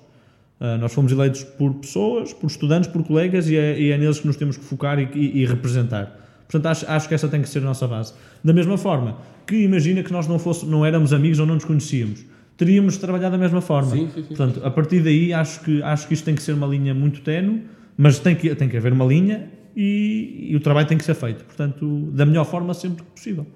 Uh, 0.60 0.78
nós 0.78 0.92
fomos 0.92 1.10
eleitos 1.10 1.42
por 1.42 1.74
pessoas, 1.74 2.32
por 2.32 2.46
estudantes, 2.46 2.88
por 2.88 3.02
colegas 3.04 3.48
e 3.48 3.56
é, 3.56 3.78
e 3.78 3.90
é 3.90 3.98
neles 3.98 4.20
que 4.20 4.26
nos 4.26 4.36
temos 4.36 4.56
que 4.56 4.64
focar 4.64 4.98
e, 4.98 5.08
e, 5.14 5.42
e, 5.42 5.46
representar. 5.46 6.16
Portanto, 6.48 6.66
acho, 6.66 6.90
acho 6.90 7.08
que 7.08 7.14
essa 7.14 7.28
tem 7.28 7.42
que 7.42 7.48
ser 7.48 7.58
a 7.58 7.62
nossa 7.62 7.88
base. 7.88 8.14
Da 8.42 8.52
mesma 8.52 8.78
forma 8.78 9.18
que 9.46 9.56
imagina 9.56 10.02
que 10.02 10.12
nós 10.12 10.28
não, 10.28 10.38
fosse, 10.38 10.64
não 10.64 10.86
éramos 10.86 11.12
amigos 11.12 11.38
ou 11.38 11.46
não 11.46 11.54
nos 11.54 11.64
conhecíamos. 11.64 12.24
Teríamos 12.56 12.96
trabalhado 12.98 13.32
da 13.32 13.38
mesma 13.38 13.60
forma. 13.60 13.90
Sim, 13.90 14.08
sim, 14.14 14.22
sim. 14.22 14.28
Portanto, 14.28 14.60
a 14.64 14.70
partir 14.70 15.02
daí 15.02 15.32
acho 15.32 15.60
que, 15.60 15.82
acho 15.82 16.06
que 16.06 16.14
isto 16.14 16.24
tem 16.24 16.34
que 16.34 16.42
ser 16.42 16.52
uma 16.52 16.66
linha 16.66 16.94
muito 16.94 17.20
tenue 17.20 17.62
mas 17.96 18.18
tem 18.18 18.34
que, 18.34 18.54
tem 18.54 18.68
que 18.68 18.76
haver 18.76 18.92
uma 18.92 19.04
linha 19.04 19.50
e, 19.76 20.48
e, 20.50 20.56
o 20.56 20.60
trabalho 20.60 20.86
tem 20.86 20.98
que 20.98 21.04
ser 21.04 21.14
feito, 21.14 21.44
portanto, 21.44 22.10
da 22.12 22.24
melhor 22.24 22.44
forma 22.44 22.74
sempre 22.74 23.04
que 23.04 23.10
possível. 23.10 23.46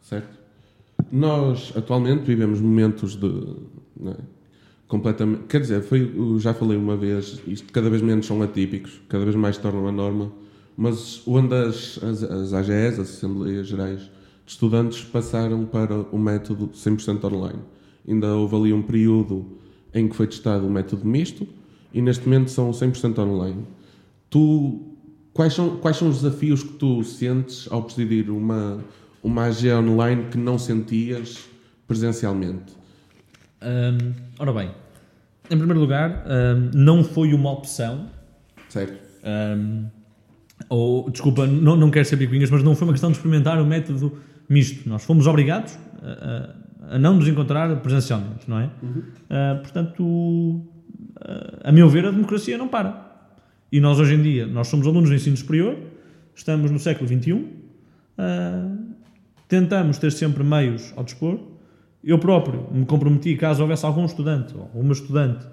Certo. 0.00 0.38
Nós, 1.12 1.72
atualmente, 1.76 2.24
vivemos 2.24 2.60
momentos 2.60 3.16
de. 3.16 3.56
Completamente. 4.88 5.44
Quer 5.48 5.60
dizer, 5.60 5.82
foi, 5.82 6.12
já 6.38 6.54
falei 6.54 6.76
uma 6.76 6.96
vez, 6.96 7.40
isto 7.46 7.72
cada 7.72 7.90
vez 7.90 8.00
menos 8.00 8.26
são 8.26 8.40
atípicos, 8.42 9.00
cada 9.08 9.24
vez 9.24 9.34
mais 9.34 9.56
se 9.56 9.62
tornam 9.62 9.88
a 9.88 9.92
norma, 9.92 10.32
mas 10.76 11.22
onde 11.26 11.54
as, 11.54 11.98
as, 12.02 12.22
as 12.22 12.52
AGEs, 12.52 12.98
as 13.00 13.10
Assembleias 13.10 13.66
Gerais 13.66 14.00
de 14.00 14.10
Estudantes, 14.52 15.02
passaram 15.02 15.64
para 15.64 15.94
o 16.12 16.18
método 16.18 16.68
100% 16.68 17.24
online. 17.24 17.58
Ainda 18.06 18.34
houve 18.36 18.54
ali 18.54 18.72
um 18.72 18.82
período 18.82 19.44
em 19.92 20.08
que 20.08 20.14
foi 20.14 20.28
testado 20.28 20.66
o 20.66 20.70
método 20.70 21.04
misto 21.04 21.46
e 21.92 22.00
neste 22.00 22.24
momento 22.28 22.50
são 22.50 22.70
100% 22.70 23.18
online. 23.18 23.64
Tu, 24.30 24.80
quais, 25.32 25.52
são, 25.52 25.78
quais 25.78 25.96
são 25.96 26.08
os 26.08 26.20
desafios 26.20 26.62
que 26.62 26.74
tu 26.74 27.02
sentes 27.02 27.66
ao 27.72 27.82
presidir 27.82 28.30
uma, 28.30 28.84
uma 29.20 29.46
AG 29.46 29.72
online 29.72 30.26
que 30.30 30.38
não 30.38 30.58
sentias 30.58 31.48
presencialmente? 31.88 32.85
Um, 33.62 34.12
ora 34.38 34.52
bem, 34.52 34.70
em 35.50 35.56
primeiro 35.56 35.80
lugar, 35.80 36.24
um, 36.26 36.70
não 36.74 37.04
foi 37.04 37.32
uma 37.32 37.50
opção. 37.52 38.06
Certo. 38.68 38.98
Um, 39.24 39.86
ou, 40.68 41.10
desculpa, 41.10 41.46
não, 41.46 41.76
não 41.76 41.90
quero 41.90 42.04
ser 42.04 42.16
picuinhas, 42.16 42.50
mas 42.50 42.62
não 42.62 42.74
foi 42.74 42.86
uma 42.88 42.92
questão 42.92 43.10
de 43.10 43.16
experimentar 43.16 43.60
o 43.60 43.66
método 43.66 44.18
misto. 44.48 44.88
Nós 44.88 45.04
fomos 45.04 45.26
obrigados 45.26 45.78
a, 46.02 46.92
a, 46.92 46.96
a 46.96 46.98
não 46.98 47.14
nos 47.14 47.28
encontrar 47.28 47.74
presencialmente, 47.76 48.48
não 48.48 48.60
é? 48.60 48.70
Uhum. 48.82 49.02
Uh, 49.30 49.60
portanto, 49.62 50.66
a 51.64 51.72
meu 51.72 51.88
ver, 51.88 52.06
a 52.06 52.10
democracia 52.10 52.56
não 52.56 52.68
para. 52.68 53.04
E 53.70 53.80
nós 53.80 53.98
hoje 53.98 54.14
em 54.14 54.22
dia, 54.22 54.46
nós 54.46 54.68
somos 54.68 54.86
alunos 54.86 55.10
do 55.10 55.14
ensino 55.14 55.36
superior, 55.36 55.76
estamos 56.34 56.70
no 56.70 56.78
século 56.78 57.08
XXI, 57.08 57.32
uh, 57.32 57.44
ah, 58.18 58.76
tentamos 59.48 59.98
ter 59.98 60.12
sempre 60.12 60.44
meios 60.44 60.92
ao 60.96 61.04
dispor. 61.04 61.40
Eu 62.06 62.20
próprio 62.20 62.68
me 62.70 62.86
comprometi, 62.86 63.34
caso 63.34 63.62
houvesse 63.62 63.84
algum 63.84 64.04
estudante 64.04 64.54
ou 64.56 64.80
uma 64.80 64.92
estudante 64.92 65.44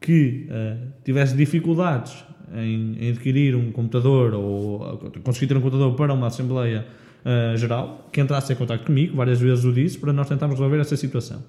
que 0.00 0.48
uh, 0.50 0.92
tivesse 1.04 1.36
dificuldades 1.36 2.24
em, 2.52 2.96
em, 2.98 3.10
adquirir 3.10 3.54
um 3.54 3.70
computador 3.70 4.34
ou 4.34 4.98
conseguir 5.22 5.46
ter 5.46 5.56
um 5.56 5.60
computador 5.60 5.94
para 5.94 6.12
uma 6.12 6.26
Assembleia 6.26 6.84
uh, 7.24 7.56
Geral, 7.56 8.08
que 8.12 8.20
entrasse 8.20 8.52
em 8.52 8.56
contato 8.56 8.84
comigo, 8.84 9.16
várias 9.16 9.40
vezes 9.40 9.64
o 9.64 9.72
disse, 9.72 9.96
para 9.96 10.12
nós 10.12 10.28
tentarmos 10.28 10.58
resolver 10.58 10.80
essa 10.80 10.96
situação. 10.96 11.40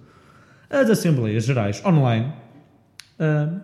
As 0.69 0.87
Assembleias 0.87 1.45
Gerais 1.45 1.83
online 1.83 2.31
uh, 3.19 3.59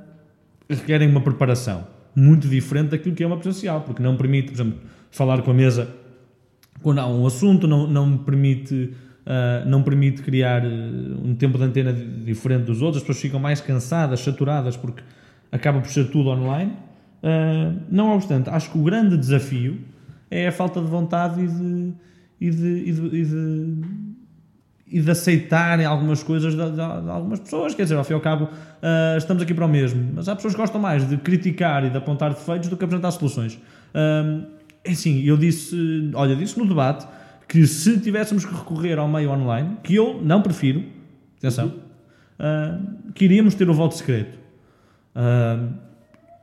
requerem 0.67 1.07
uma 1.07 1.21
preparação 1.21 1.87
muito 2.15 2.47
diferente 2.47 2.89
daquilo 2.89 3.15
que 3.15 3.23
é 3.23 3.27
uma 3.27 3.37
presencial, 3.37 3.81
porque 3.81 4.01
não 4.01 4.17
permite, 4.17 4.47
por 4.47 4.55
exemplo, 4.55 4.79
falar 5.11 5.43
com 5.43 5.51
a 5.51 5.53
mesa 5.53 5.87
quando 6.81 6.99
há 6.99 7.07
um 7.07 7.27
assunto, 7.27 7.67
não, 7.67 7.85
não 7.85 8.17
permite. 8.17 8.93
Uh, 9.25 9.67
não 9.67 9.83
permite 9.83 10.23
criar 10.23 10.65
uh, 10.65 10.67
um 11.23 11.35
tempo 11.35 11.57
de 11.57 11.63
antena 11.63 11.93
diferente 11.93 12.63
dos 12.63 12.81
outros, 12.81 13.03
as 13.03 13.07
pessoas 13.07 13.21
ficam 13.21 13.39
mais 13.39 13.61
cansadas, 13.61 14.21
saturadas, 14.21 14.75
porque 14.75 15.03
acaba 15.51 15.79
por 15.79 15.89
ser 15.89 16.09
tudo 16.09 16.29
online. 16.29 16.71
Uh, 17.21 17.79
não 17.91 18.15
obstante, 18.15 18.49
acho 18.49 18.71
que 18.71 18.77
o 18.77 18.83
grande 18.83 19.17
desafio 19.17 19.79
é 20.31 20.47
a 20.47 20.51
falta 20.51 20.79
de 20.81 20.87
vontade 20.87 21.41
e 21.41 21.47
de, 21.47 21.93
e 22.39 22.49
de, 22.49 22.67
e 22.67 22.91
de, 22.93 23.17
e 23.17 23.25
de, 23.25 23.77
e 24.87 25.01
de 25.01 25.11
aceitarem 25.11 25.85
algumas 25.85 26.23
coisas 26.23 26.55
de, 26.55 26.71
de, 26.71 26.81
algumas 26.81 27.39
pessoas. 27.39 27.75
Quer 27.75 27.83
dizer, 27.83 27.95
ao 27.95 28.03
fim 28.03 28.13
e 28.13 28.15
ao 28.15 28.21
cabo, 28.21 28.45
uh, 28.45 29.17
estamos 29.17 29.43
aqui 29.43 29.53
para 29.53 29.65
o 29.65 29.69
mesmo. 29.69 30.13
Mas 30.15 30.27
há 30.27 30.35
pessoas 30.35 30.53
que 30.53 30.59
gostam 30.59 30.81
mais 30.81 31.07
de 31.07 31.17
criticar 31.17 31.85
e 31.85 31.89
de 31.89 31.97
apontar 31.97 32.33
defeitos 32.33 32.69
do 32.69 32.77
que 32.77 32.83
apresentar 32.83 33.11
soluções. 33.11 33.55
Uh, 33.55 34.45
é 34.83 34.91
assim, 34.91 35.23
eu 35.23 35.37
disse, 35.37 36.11
olha, 36.13 36.35
disse 36.35 36.57
no 36.57 36.65
debate 36.65 37.05
que 37.49 37.67
se 37.67 37.99
tivéssemos 37.99 38.45
que 38.45 38.53
recorrer 38.53 38.97
ao 38.97 39.07
meio 39.07 39.31
online, 39.31 39.77
que 39.83 39.95
eu 39.95 40.21
não 40.23 40.41
prefiro, 40.41 40.83
atenção, 41.37 41.73
uh, 42.39 43.11
que 43.13 43.25
iríamos 43.25 43.55
ter 43.55 43.69
o 43.69 43.73
voto 43.73 43.95
secreto. 43.95 44.37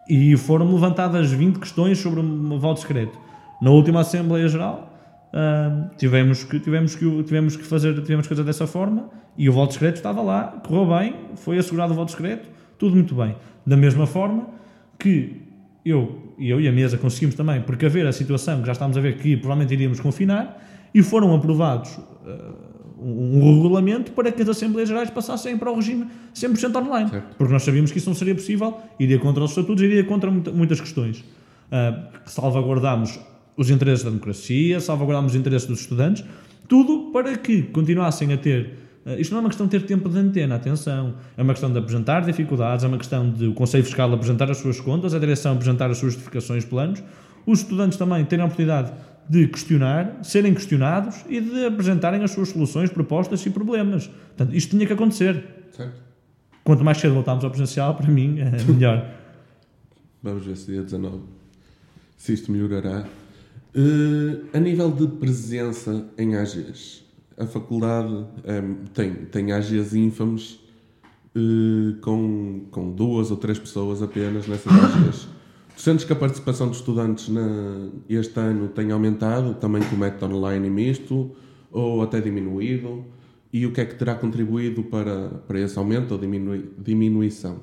e 0.08 0.36
foram 0.36 0.70
levantadas 0.72 1.30
20 1.32 1.58
questões 1.58 1.98
sobre 1.98 2.20
o 2.20 2.58
voto 2.58 2.80
secreto. 2.80 3.18
Na 3.62 3.70
última 3.70 4.00
Assembleia 4.00 4.48
Geral, 4.48 4.92
Uh, 5.36 5.90
tivemos, 5.98 6.44
que, 6.44 6.58
tivemos, 6.58 6.94
que, 6.94 7.22
tivemos, 7.24 7.56
que 7.56 7.64
fazer, 7.64 7.92
tivemos 8.00 8.26
que 8.26 8.28
fazer 8.30 8.42
dessa 8.42 8.66
forma 8.66 9.10
e 9.36 9.50
o 9.50 9.52
voto 9.52 9.74
secreto 9.74 9.96
estava 9.96 10.22
lá, 10.22 10.44
correu 10.66 10.86
bem, 10.96 11.14
foi 11.34 11.58
assegurado 11.58 11.92
o 11.92 11.96
voto 11.96 12.12
secreto, 12.12 12.48
tudo 12.78 12.94
muito 12.94 13.14
bem. 13.14 13.36
Da 13.66 13.76
mesma 13.76 14.06
forma 14.06 14.46
que 14.98 15.42
eu, 15.84 16.34
eu 16.38 16.58
e 16.58 16.66
a 16.66 16.72
mesa 16.72 16.96
conseguimos 16.96 17.34
também 17.34 17.60
precaver 17.60 18.06
a 18.06 18.12
situação 18.12 18.60
que 18.60 18.66
já 18.66 18.72
estávamos 18.72 18.96
a 18.96 19.00
ver 19.00 19.18
que 19.18 19.36
provavelmente 19.36 19.74
iríamos 19.74 20.00
confinar 20.00 20.58
e 20.96 21.02
foram 21.02 21.34
aprovados 21.34 21.90
uh, 21.98 22.54
um, 22.98 23.38
um, 23.38 23.54
regulamento 23.54 24.12
para 24.12 24.32
que 24.32 24.40
as 24.40 24.48
Assembleias 24.48 24.88
Gerais 24.88 25.10
passassem 25.10 25.58
para 25.58 25.70
o 25.70 25.74
regime 25.76 26.06
100% 26.34 26.74
online. 26.74 27.10
Certo. 27.10 27.36
Porque 27.36 27.52
nós 27.52 27.62
sabíamos 27.62 27.92
que 27.92 27.98
isso 27.98 28.08
não 28.08 28.16
seria 28.16 28.34
possível, 28.34 28.78
iria 28.98 29.18
contra 29.18 29.44
os 29.44 29.50
estatutos, 29.50 29.82
iria 29.82 30.02
contra 30.04 30.30
muitas 30.30 30.80
questões. 30.80 31.18
Uh, 31.18 32.02
salvaguardámos 32.24 33.20
os 33.58 33.68
interesses 33.68 34.04
da 34.04 34.08
democracia, 34.08 34.80
salvaguardámos 34.80 35.32
os 35.32 35.38
interesses 35.38 35.68
dos 35.68 35.80
estudantes, 35.80 36.24
tudo 36.66 37.10
para 37.12 37.36
que 37.36 37.64
continuassem 37.64 38.32
a 38.32 38.38
ter. 38.38 38.78
Uh, 39.04 39.20
isto 39.20 39.32
não 39.32 39.40
é 39.40 39.40
uma 39.42 39.50
questão 39.50 39.66
de 39.66 39.78
ter 39.78 39.84
tempo 39.84 40.08
de 40.08 40.16
antena, 40.16 40.54
atenção. 40.54 41.16
É 41.36 41.42
uma 41.42 41.52
questão 41.52 41.70
de 41.70 41.78
apresentar 41.78 42.20
dificuldades, 42.24 42.86
é 42.86 42.88
uma 42.88 42.96
questão 42.96 43.30
de 43.30 43.48
o 43.48 43.52
Conselho 43.52 43.84
Fiscal 43.84 44.10
apresentar 44.14 44.50
as 44.50 44.56
suas 44.56 44.80
contas, 44.80 45.12
a 45.12 45.18
direção 45.18 45.52
apresentar 45.52 45.90
as 45.90 45.98
suas 45.98 46.14
justificações, 46.14 46.64
planos, 46.64 47.02
os 47.44 47.58
estudantes 47.58 47.98
também 47.98 48.24
terem 48.24 48.42
a 48.42 48.46
oportunidade 48.46 48.90
de 49.28 49.48
questionar, 49.48 50.18
serem 50.22 50.54
questionados 50.54 51.24
e 51.28 51.40
de 51.40 51.66
apresentarem 51.66 52.22
as 52.22 52.30
suas 52.30 52.50
soluções, 52.50 52.90
propostas 52.90 53.44
e 53.44 53.50
problemas. 53.50 54.06
Portanto, 54.06 54.54
isto 54.54 54.70
tinha 54.70 54.86
que 54.86 54.92
acontecer. 54.92 55.44
Certo. 55.72 56.00
Quanto 56.62 56.84
mais 56.84 56.98
cedo 56.98 57.14
voltarmos 57.14 57.44
ao 57.44 57.50
presencial, 57.50 57.94
para 57.94 58.08
mim, 58.08 58.38
é 58.40 58.50
melhor. 58.70 59.10
Vamos 60.22 60.44
ver 60.44 60.56
se 60.56 60.66
dia 60.72 60.82
19 60.82 61.36
se 62.16 62.32
isto 62.32 62.50
melhorará. 62.50 63.06
Uh, 63.74 64.46
a 64.52 64.58
nível 64.58 64.90
de 64.90 65.06
presença 65.06 66.06
em 66.16 66.34
AGs, 66.34 67.04
a 67.36 67.46
faculdade 67.46 68.08
um, 68.08 68.26
ehm, 68.44 68.74
tem, 68.94 69.14
tem 69.26 69.52
AGs 69.52 69.94
ínfamos 69.94 70.58
uh, 71.36 72.00
com, 72.00 72.66
com 72.70 72.90
duas 72.90 73.30
ou 73.30 73.36
três 73.36 73.58
pessoas 73.58 74.02
apenas 74.02 74.48
nessas 74.48 74.72
AGs. 74.72 75.28
Sentes 75.76 76.06
que 76.06 76.12
a 76.12 76.16
participação 76.16 76.68
dos 76.68 76.78
estudantes 76.78 77.28
na, 77.28 77.90
este 78.08 78.40
ano 78.40 78.68
tem 78.68 78.90
aumentado, 78.90 79.54
também 79.54 79.82
com 79.82 79.94
o 79.94 79.98
método 79.98 80.34
online 80.34 80.70
misto, 80.70 81.36
ou 81.70 82.02
até 82.02 82.18
diminuído? 82.18 83.04
E 83.52 83.66
o 83.66 83.72
que 83.72 83.82
é 83.82 83.84
que 83.84 83.94
terá 83.94 84.14
contribuído 84.14 84.82
para, 84.82 85.28
para 85.46 85.60
esse 85.60 85.78
aumento 85.78 86.12
ou 86.12 86.18
diminui, 86.18 86.70
diminuição? 86.78 87.60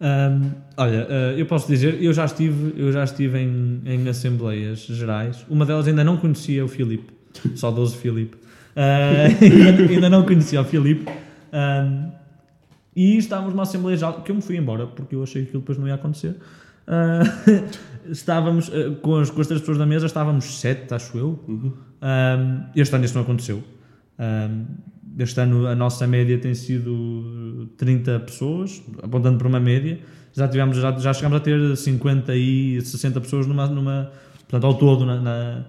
Um, 0.00 0.52
olha, 0.76 1.06
uh, 1.06 1.38
eu 1.38 1.46
posso 1.46 1.66
dizer, 1.66 2.02
eu 2.02 2.12
já 2.12 2.24
estive, 2.24 2.74
eu 2.76 2.92
já 2.92 3.02
estive 3.02 3.38
em, 3.38 3.82
em 3.84 4.08
assembleias 4.08 4.80
gerais. 4.80 5.44
Uma 5.48 5.66
delas 5.66 5.88
ainda 5.88 6.04
não 6.04 6.16
conhecia 6.16 6.64
o 6.64 6.68
Filipe, 6.68 7.12
saudoso 7.56 7.96
Filipe. 7.96 8.36
Uh, 8.76 9.44
ainda, 9.44 9.82
ainda, 9.92 10.08
não 10.08 10.24
conhecia 10.24 10.60
o 10.60 10.64
Filipe. 10.64 11.10
Um, 11.52 12.12
e 12.94 13.16
estávamos 13.18 13.52
numa 13.52 13.64
assembleia 13.64 13.96
geral, 13.96 14.22
que 14.22 14.30
eu 14.30 14.36
me 14.36 14.42
fui 14.42 14.56
embora, 14.56 14.86
porque 14.86 15.14
eu 15.14 15.22
achei 15.22 15.42
que 15.42 15.48
aquilo 15.48 15.62
depois 15.62 15.78
não 15.78 15.88
ia 15.88 15.94
acontecer. 15.94 16.36
Uh, 16.86 17.66
estávamos, 18.10 18.70
com, 19.02 19.16
as, 19.16 19.30
com 19.30 19.40
as 19.40 19.46
três 19.46 19.60
pessoas 19.60 19.78
da 19.78 19.86
mesa, 19.86 20.06
estávamos 20.06 20.60
sete, 20.60 20.92
acho 20.94 21.16
eu. 21.18 21.42
Uhum. 21.48 21.72
Um, 22.02 22.62
este 22.74 22.94
ano 22.94 23.04
isso 23.04 23.14
não 23.14 23.22
aconteceu. 23.22 23.62
Um, 24.18 24.66
este 25.18 25.40
ano 25.40 25.66
a 25.66 25.74
nossa 25.74 26.06
média 26.06 26.38
tem 26.38 26.54
sido 26.54 27.70
30 27.76 28.20
pessoas, 28.20 28.82
apontando 29.02 29.38
para 29.38 29.48
uma 29.48 29.60
média. 29.60 29.98
Já, 30.32 30.46
tivemos, 30.46 30.76
já, 30.76 30.92
já 30.98 31.12
chegámos 31.14 31.38
a 31.38 31.40
ter 31.40 31.76
50 31.76 32.34
e 32.36 32.80
60 32.80 33.20
pessoas 33.22 33.46
numa, 33.46 33.66
numa 33.66 34.10
portanto, 34.40 34.66
ao 34.66 34.74
todo 34.74 35.06
na, 35.06 35.20
na, 35.20 35.64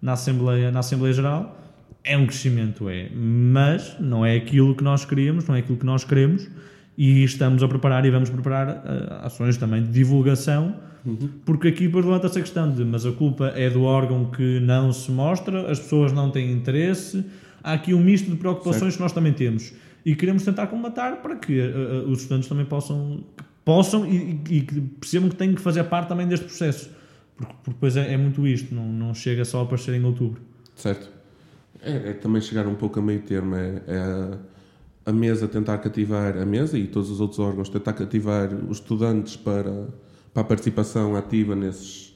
na, 0.00 0.12
Assembleia, 0.12 0.70
na 0.70 0.80
Assembleia 0.80 1.12
Geral. 1.12 1.58
É 2.04 2.16
um 2.16 2.26
crescimento, 2.26 2.88
é. 2.88 3.10
Mas 3.14 3.96
não 4.00 4.24
é 4.24 4.36
aquilo 4.36 4.74
que 4.74 4.82
nós 4.82 5.04
queríamos, 5.04 5.46
não 5.46 5.54
é 5.54 5.60
aquilo 5.60 5.78
que 5.78 5.86
nós 5.86 6.04
queremos 6.04 6.48
e 6.96 7.24
estamos 7.24 7.62
a 7.62 7.68
preparar 7.68 8.04
e 8.04 8.10
vamos 8.10 8.30
preparar 8.30 8.68
uh, 8.68 9.26
ações 9.26 9.56
também 9.56 9.82
de 9.82 9.90
divulgação, 9.90 10.74
uhum. 11.04 11.30
porque 11.44 11.68
aqui 11.68 11.86
depois 11.86 12.04
levanta-se 12.04 12.38
a 12.38 12.42
questão 12.42 12.70
de 12.70 12.84
mas 12.84 13.06
a 13.06 13.12
culpa 13.12 13.52
é 13.56 13.70
do 13.70 13.82
órgão 13.82 14.26
que 14.26 14.60
não 14.60 14.92
se 14.92 15.10
mostra, 15.10 15.70
as 15.70 15.80
pessoas 15.80 16.12
não 16.12 16.30
têm 16.30 16.52
interesse, 16.52 17.24
há 17.62 17.72
aqui 17.72 17.94
um 17.94 18.00
misto 18.00 18.30
de 18.30 18.36
preocupações 18.36 18.80
certo. 18.80 18.96
que 18.96 19.02
nós 19.02 19.12
também 19.12 19.32
temos 19.32 19.72
e 20.04 20.14
queremos 20.14 20.44
tentar 20.44 20.66
combatar 20.66 21.22
para 21.22 21.36
que 21.36 21.60
uh, 21.60 22.08
os 22.08 22.22
estudantes 22.22 22.48
também 22.48 22.66
possam, 22.66 23.24
possam 23.64 24.04
e, 24.06 24.40
e, 24.50 24.60
que 24.60 24.80
percebam 24.80 25.28
que 25.30 25.36
têm 25.36 25.54
que 25.54 25.60
fazer 25.60 25.84
parte 25.84 26.08
também 26.08 26.26
deste 26.26 26.44
processo, 26.44 26.90
porque, 27.36 27.54
porque 27.62 27.70
depois 27.70 27.96
é, 27.96 28.12
é, 28.12 28.16
muito 28.16 28.46
isto, 28.46 28.74
não, 28.74 28.84
não 28.84 29.14
chega 29.14 29.44
só 29.44 29.60
a 29.60 29.62
aparecer 29.62 29.94
em 29.94 30.04
outubro. 30.04 30.40
Certo. 30.74 31.08
É, 31.80 32.10
é 32.10 32.12
também 32.12 32.40
chegar 32.40 32.66
um 32.66 32.74
pouco 32.74 32.98
a 32.98 33.02
meio 33.02 33.20
termo, 33.20 33.54
é, 33.54 33.82
é 33.86 34.38
a, 35.04 35.12
mesa 35.12 35.48
tentar 35.48 35.78
cativar 35.78 36.36
a 36.36 36.44
mesa 36.44 36.78
e 36.78 36.86
todos 36.86 37.10
os 37.10 37.20
outros 37.20 37.38
órgãos 37.38 37.68
tentar 37.68 37.92
cativar 37.92 38.52
os 38.68 38.78
estudantes 38.78 39.36
para, 39.36 39.88
para 40.32 40.42
a 40.42 40.44
participação 40.44 41.16
ativa 41.16 41.54
nesses 41.54 42.12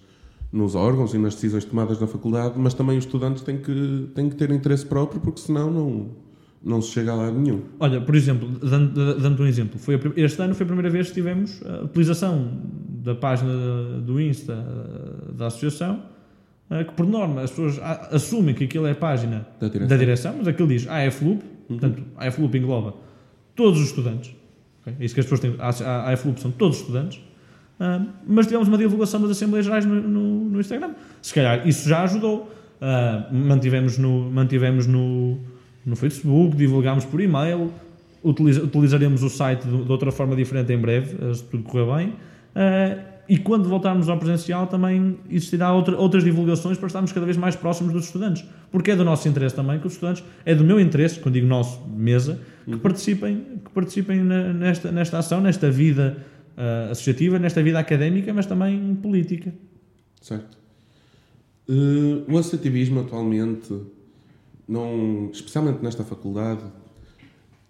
nos 0.52 0.74
órgãos 0.74 1.12
e 1.12 1.18
nas 1.18 1.34
decisões 1.34 1.64
tomadas 1.64 2.00
na 2.00 2.06
faculdade, 2.06 2.54
mas 2.56 2.72
também 2.72 2.96
os 2.96 3.04
estudantes 3.04 3.42
têm 3.42 3.58
que, 3.58 4.08
têm 4.14 4.30
que 4.30 4.36
ter 4.36 4.50
interesse 4.50 4.86
próprio, 4.86 5.20
porque 5.20 5.40
senão 5.40 5.70
não, 5.70 6.10
não 6.64 6.80
se 6.80 6.92
chega 6.92 7.12
a 7.12 7.14
lado 7.14 7.38
nenhum. 7.38 7.62
Olha, 7.78 8.00
por 8.00 8.14
exemplo, 8.14 8.48
dando-te 8.48 9.20
dando 9.20 9.42
um 9.42 9.46
exemplo, 9.46 9.78
foi 9.78 9.96
a, 9.96 10.00
este 10.16 10.40
ano 10.40 10.54
foi 10.54 10.64
a 10.64 10.66
primeira 10.66 10.90
vez 10.90 11.08
que 11.08 11.14
tivemos 11.14 11.62
a 11.64 11.84
utilização 11.84 12.58
da 13.04 13.14
página 13.14 13.52
do 14.00 14.20
Insta 14.20 14.56
da 15.36 15.48
associação, 15.48 16.02
eh, 16.70 16.84
que 16.84 16.94
por 16.94 17.06
norma 17.06 17.42
as 17.42 17.50
pessoas 17.50 17.78
assumem 18.10 18.54
que 18.54 18.64
aquilo 18.64 18.86
é 18.86 18.92
a 18.92 18.96
página 18.96 19.46
da 19.60 19.68
direção, 19.68 19.88
da 19.88 19.96
direção 19.96 20.34
mas 20.38 20.48
aquilo 20.48 20.68
diz 20.68 20.88
AFLUP, 20.88 21.42
uhum. 21.68 21.78
portanto, 21.78 22.02
a 22.16 22.28
AFLUP 22.28 22.56
engloba 22.56 22.94
todos 23.54 23.80
os 23.80 23.86
estudantes. 23.86 24.34
Okay? 24.82 24.94
É 24.98 25.04
isso 25.04 25.14
que 25.14 25.20
as 25.20 25.26
pessoas 25.26 25.40
têm. 25.40 25.54
A 25.58 26.12
AFLUP 26.12 26.40
são 26.40 26.50
todos 26.50 26.76
os 26.76 26.82
estudantes 26.82 27.20
Uh, 27.76 28.08
mas 28.26 28.46
tivemos 28.46 28.68
uma 28.68 28.78
divulgação 28.78 29.20
das 29.20 29.32
Assembleias 29.32 29.66
Gerais 29.66 29.84
no, 29.84 29.94
no, 30.00 30.44
no 30.46 30.60
Instagram. 30.60 30.94
Se 31.20 31.34
calhar 31.34 31.66
isso 31.68 31.88
já 31.88 32.02
ajudou. 32.04 32.50
Uh, 32.80 33.34
mantivemos 33.34 33.98
no, 33.98 34.30
mantivemos 34.30 34.86
no, 34.86 35.38
no 35.84 35.96
Facebook, 35.96 36.56
divulgámos 36.56 37.04
por 37.04 37.20
e-mail, 37.20 37.72
utiliza, 38.22 38.62
utilizaremos 38.62 39.22
o 39.22 39.30
site 39.30 39.66
de, 39.66 39.84
de, 39.84 39.90
outra 39.90 40.12
forma 40.12 40.36
diferente 40.36 40.72
em 40.72 40.78
breve, 40.78 41.34
se 41.34 41.42
tudo 41.44 41.62
correr 41.62 41.96
bem. 41.96 42.08
Uh, 42.08 43.15
e 43.28 43.38
quando 43.38 43.68
voltarmos 43.68 44.08
ao 44.08 44.18
presencial 44.18 44.66
também 44.66 45.18
existirá 45.28 45.72
outra, 45.72 45.96
outras 45.96 46.22
divulgações 46.22 46.78
para 46.78 46.86
estarmos 46.86 47.12
cada 47.12 47.26
vez 47.26 47.36
mais 47.36 47.56
próximos 47.56 47.92
dos 47.92 48.06
estudantes. 48.06 48.44
Porque 48.70 48.92
é 48.92 48.96
do 48.96 49.04
nosso 49.04 49.28
interesse 49.28 49.54
também 49.54 49.80
que 49.80 49.86
os 49.86 49.94
estudantes, 49.94 50.22
é 50.44 50.54
do 50.54 50.62
meu 50.62 50.78
interesse, 50.78 51.18
quando 51.18 51.34
digo 51.34 51.46
nosso, 51.46 51.80
mesa, 51.88 52.40
que 52.64 52.76
participem, 52.76 53.60
que 53.64 53.70
participem 53.70 54.22
nesta, 54.22 54.92
nesta 54.92 55.18
ação, 55.18 55.40
nesta 55.40 55.70
vida 55.70 56.18
uh, 56.56 56.90
associativa, 56.90 57.38
nesta 57.38 57.62
vida 57.62 57.78
académica, 57.78 58.32
mas 58.32 58.46
também 58.46 58.94
política. 58.96 59.52
Certo. 60.20 60.56
Uh, 61.68 62.32
o 62.32 62.38
associativismo 62.38 63.00
atualmente, 63.00 63.74
não, 64.68 65.30
especialmente 65.32 65.82
nesta 65.82 66.04
faculdade, 66.04 66.62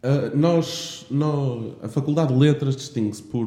uh, 0.06 0.36
nós, 0.36 1.04
nós, 1.10 1.74
a 1.82 1.88
Faculdade 1.88 2.32
de 2.32 2.38
Letras 2.38 2.76
distingue-se 2.76 3.22
por, 3.22 3.46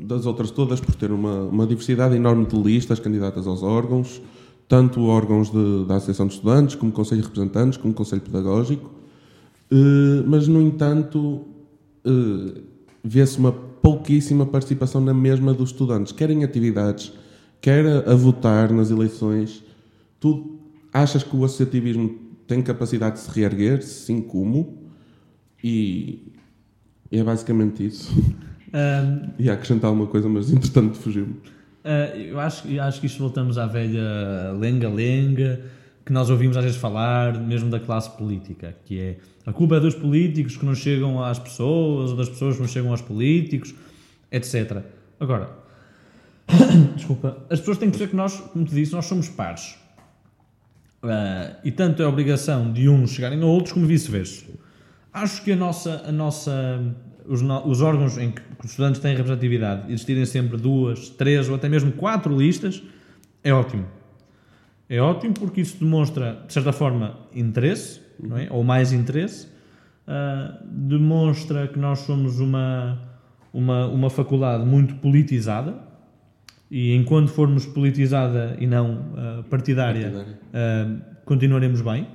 das 0.00 0.26
outras 0.26 0.50
todas 0.50 0.80
por 0.80 0.94
ter 0.94 1.10
uma, 1.10 1.42
uma 1.42 1.66
diversidade 1.66 2.14
enorme 2.14 2.46
de 2.46 2.56
listas 2.56 3.00
candidatas 3.00 3.46
aos 3.46 3.62
órgãos, 3.62 4.22
tanto 4.68 5.04
órgãos 5.04 5.50
de, 5.50 5.84
da 5.86 5.96
Associação 5.96 6.26
de 6.26 6.34
Estudantes, 6.34 6.74
como 6.74 6.92
Conselho 6.92 7.20
de 7.20 7.26
Representantes, 7.26 7.76
como 7.76 7.92
Conselho 7.92 8.22
Pedagógico, 8.22 8.90
uh, 9.70 10.24
mas, 10.26 10.46
no 10.48 10.62
entanto, 10.62 11.44
vê-se 13.02 13.36
uma 13.38 13.50
pouquíssima 13.50 14.46
participação 14.46 15.00
na 15.00 15.12
mesma 15.12 15.52
dos 15.52 15.70
estudantes, 15.70 16.12
quer 16.12 16.30
em 16.30 16.44
atividades, 16.44 17.12
quer 17.60 17.84
a, 17.84 18.12
a 18.12 18.14
votar 18.14 18.72
nas 18.72 18.90
eleições. 18.90 19.62
Tu 20.20 20.58
achas 20.92 21.22
que 21.22 21.36
o 21.36 21.44
associativismo 21.44 22.16
tem 22.46 22.62
capacidade 22.62 23.16
de 23.16 23.22
se 23.22 23.30
reerguer? 23.30 23.82
Sim, 23.82 24.20
como? 24.20 24.85
E 25.62 26.32
é 27.10 27.22
basicamente 27.22 27.86
isso. 27.86 28.12
Um, 28.74 29.30
e 29.38 29.48
acrescentar 29.48 29.88
alguma 29.88 30.06
coisa, 30.06 30.28
mas 30.28 30.50
entretanto 30.50 30.96
fugiu-me. 30.96 31.34
Uh, 31.84 32.16
eu 32.18 32.40
acho, 32.40 32.66
eu 32.68 32.82
acho 32.82 33.00
que 33.00 33.06
isto 33.06 33.18
voltamos 33.18 33.58
à 33.58 33.66
velha 33.66 34.52
lenga-lenga, 34.58 35.60
que 36.04 36.12
nós 36.12 36.30
ouvimos 36.30 36.56
às 36.56 36.64
vezes 36.64 36.78
falar, 36.78 37.40
mesmo 37.40 37.70
da 37.70 37.80
classe 37.80 38.10
política, 38.16 38.76
que 38.84 39.00
é 39.00 39.18
a 39.46 39.52
culpa 39.52 39.76
é 39.76 39.80
dos 39.80 39.94
políticos 39.94 40.56
que 40.56 40.66
não 40.66 40.74
chegam 40.74 41.22
às 41.22 41.38
pessoas, 41.38 42.10
ou 42.10 42.16
das 42.16 42.28
pessoas 42.28 42.56
que 42.56 42.60
não 42.60 42.68
chegam 42.68 42.90
aos 42.90 43.00
políticos, 43.00 43.72
etc. 44.30 44.82
Agora, 45.20 45.50
desculpa, 46.96 47.44
as 47.48 47.60
pessoas 47.60 47.78
têm 47.78 47.88
que 47.88 47.96
perceber 47.96 48.10
que 48.10 48.16
nós, 48.16 48.40
como 48.40 48.64
te 48.64 48.74
disse, 48.74 48.92
nós 48.92 49.06
somos 49.06 49.28
pares. 49.28 49.76
Uh, 51.02 51.54
e 51.62 51.70
tanto 51.70 52.02
é 52.02 52.06
obrigação 52.06 52.72
de 52.72 52.88
uns 52.88 53.10
chegarem 53.12 53.40
a 53.40 53.46
outros 53.46 53.72
como 53.72 53.86
vice-versa. 53.86 54.46
Acho 55.16 55.42
que 55.42 55.52
a 55.52 55.56
nossa, 55.56 56.02
a 56.06 56.12
nossa, 56.12 56.78
os, 57.24 57.40
os 57.40 57.80
órgãos 57.80 58.18
em 58.18 58.32
que 58.32 58.42
os 58.62 58.72
estudantes 58.72 59.00
têm 59.00 59.16
representatividade 59.16 59.90
existirem 59.90 60.26
sempre 60.26 60.58
duas, 60.58 61.08
três 61.08 61.48
ou 61.48 61.54
até 61.54 61.70
mesmo 61.70 61.90
quatro 61.92 62.36
listas 62.36 62.82
é 63.42 63.50
ótimo. 63.50 63.86
É 64.86 65.00
ótimo 65.00 65.32
porque 65.32 65.62
isso 65.62 65.78
demonstra, 65.82 66.44
de 66.46 66.52
certa 66.52 66.70
forma, 66.70 67.18
interesse, 67.34 68.02
não 68.22 68.36
é? 68.36 68.48
ou 68.50 68.62
mais 68.62 68.92
interesse, 68.92 69.46
uh, 70.06 70.62
demonstra 70.66 71.66
que 71.66 71.78
nós 71.78 72.00
somos 72.00 72.38
uma, 72.38 73.00
uma, 73.54 73.86
uma 73.86 74.10
faculdade 74.10 74.66
muito 74.66 74.96
politizada 74.96 75.76
e 76.70 76.94
enquanto 76.94 77.28
formos 77.28 77.64
politizada 77.64 78.54
e 78.60 78.66
não 78.66 78.96
uh, 78.96 79.44
partidária, 79.44 80.10
partidária. 80.10 80.38
Uh, 80.52 81.00
continuaremos 81.24 81.80
bem, 81.80 82.06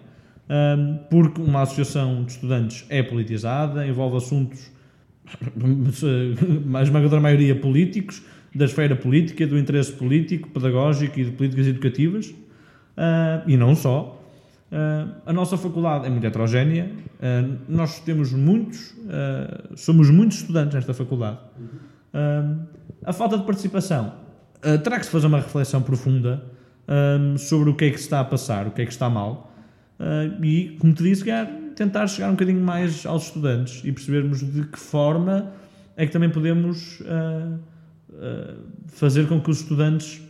porque 1.10 1.42
uma 1.42 1.62
associação 1.62 2.24
de 2.24 2.34
estudantes 2.34 2.86
é 2.90 3.02
politizada, 3.02 3.88
envolve 3.88 4.18
assuntos, 4.18 4.72
a 6.76 6.82
esmagadora 6.82 7.22
maioria 7.22 7.56
políticos, 7.56 8.22
da 8.54 8.66
esfera 8.66 8.96
política, 8.96 9.48
do 9.48 9.58
interesse 9.58 9.94
político, 9.94 10.50
pedagógico 10.50 11.20
e 11.20 11.26
de 11.26 11.32
políticas 11.32 11.68
educativas, 11.68 12.28
uh, 12.28 13.48
e 13.48 13.56
não 13.56 13.76
só. 13.76 14.18
Uh, 14.72 15.12
a 15.26 15.34
nossa 15.34 15.58
faculdade 15.58 16.06
é 16.06 16.10
muito 16.10 16.26
heterogénea, 16.26 16.90
uh, 16.90 17.58
nós 17.68 18.00
temos 18.00 18.32
muitos, 18.32 18.96
somos 19.76 20.10
muitos 20.10 20.38
estudantes 20.38 20.76
nesta 20.76 20.94
faculdade. 20.94 21.40
a 23.04 23.14
falta 23.14 23.38
de 23.38 23.44
participação 23.44 24.14
terá 24.84 25.00
que 25.00 25.06
se 25.06 25.12
fazer 25.12 25.28
uma 25.28 25.40
reflexão 25.40 25.82
profunda 25.82 26.44
sobre 27.38 27.70
o 27.70 27.76
que 27.76 27.86
é 27.86 27.90
que 27.90 28.00
está 28.00 28.20
a 28.20 28.24
passar, 28.24 28.68
o 28.68 28.72
que 28.72 28.82
é 28.82 28.86
que 28.86 28.92
está 28.92 29.10
mal, 29.10 29.51
e, 30.42 30.78
como 30.80 30.94
te 30.94 31.04
disse, 31.04 31.26
tentar 31.76 32.08
chegar 32.08 32.30
um 32.30 32.34
bocadinho 32.34 32.62
mais 32.62 33.06
aos 33.06 33.26
estudantes 33.26 33.82
e 33.84 33.92
percebermos 33.92 34.40
de 34.40 34.64
que 34.64 34.80
forma 34.80 35.52
é 35.96 36.06
que 36.06 36.12
também 36.12 36.30
podemos 36.30 37.02
fazer 38.88 39.28
com 39.28 39.40
que 39.42 39.50
os 39.50 39.62
estudantes 39.62 40.22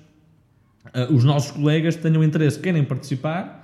uh, 0.85 1.13
os 1.13 1.23
nossos 1.23 1.51
colegas 1.51 1.95
tenham 1.95 2.23
interesse, 2.23 2.59
querem 2.59 2.83
participar, 2.83 3.59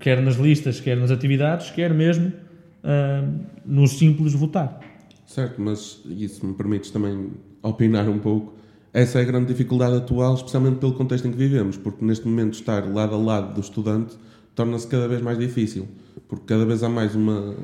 quer 0.00 0.20
nas 0.22 0.36
listas, 0.36 0.80
quer 0.80 0.96
nas 0.96 1.10
atividades, 1.10 1.70
quer 1.70 1.92
mesmo 1.92 2.28
uh, 2.28 3.46
no 3.64 3.86
simples 3.86 4.32
votar. 4.32 4.80
Certo, 5.26 5.60
mas 5.60 6.00
isso 6.06 6.46
me 6.46 6.54
permites 6.54 6.90
também 6.90 7.32
opinar 7.62 8.08
um 8.08 8.18
pouco. 8.18 8.54
Essa 8.92 9.18
é 9.18 9.22
a 9.22 9.24
grande 9.24 9.46
dificuldade 9.46 9.96
atual, 9.96 10.34
especialmente 10.34 10.78
pelo 10.78 10.94
contexto 10.94 11.26
em 11.28 11.30
que 11.30 11.36
vivemos, 11.36 11.76
porque 11.76 12.04
neste 12.04 12.26
momento 12.26 12.54
estar 12.54 12.86
lado 12.86 13.14
a 13.14 13.18
lado 13.18 13.54
do 13.54 13.60
estudante 13.60 14.16
torna-se 14.56 14.88
cada 14.88 15.06
vez 15.06 15.22
mais 15.22 15.38
difícil, 15.38 15.86
porque 16.26 16.46
cada 16.46 16.64
vez 16.64 16.82
há 16.82 16.88
mais 16.88 17.14
uma, 17.14 17.54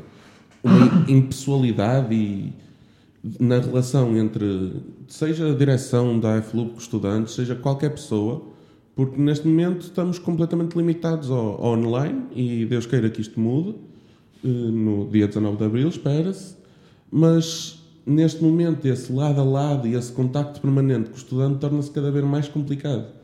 uma 0.62 1.05
impessoalidade 1.11 2.14
e 2.14 2.52
na 3.40 3.59
relação 3.59 4.16
entre, 4.16 4.83
seja 5.09 5.50
a 5.50 5.55
direção 5.55 6.20
da 6.20 6.42
FLUB 6.42 6.72
com 6.72 6.78
estudantes, 6.78 7.35
seja 7.35 7.55
qualquer 7.55 7.90
pessoa, 7.90 8.42
porque 8.94 9.18
neste 9.20 9.48
momento 9.48 9.83
estamos 9.83 10.18
completamente 10.18 10.76
limitados 10.76 11.31
ao, 11.31 11.64
ao 11.64 11.72
online 11.72 12.24
e 12.35 12.66
Deus 12.66 12.85
queira 12.85 13.09
que 13.09 13.20
isto 13.20 13.40
mude 13.40 13.74
eh, 14.44 14.48
no 14.48 15.09
dia 15.09 15.26
19 15.26 15.57
de 15.57 15.64
Abril, 15.64 15.88
espera-se, 15.88 16.57
mas 17.11 17.83
neste 18.05 18.42
momento 18.42 18.85
esse 18.85 19.11
lado 19.12 19.40
a 19.40 19.44
lado 19.44 19.88
e 19.88 19.94
esse 19.94 20.12
contacto 20.12 20.61
permanente 20.61 21.09
com 21.09 21.14
o 21.14 21.18
estudante 21.18 21.59
torna-se 21.59 21.90
cada 21.90 22.11
vez 22.11 22.24
mais 22.24 22.48
complicado. 22.48 23.21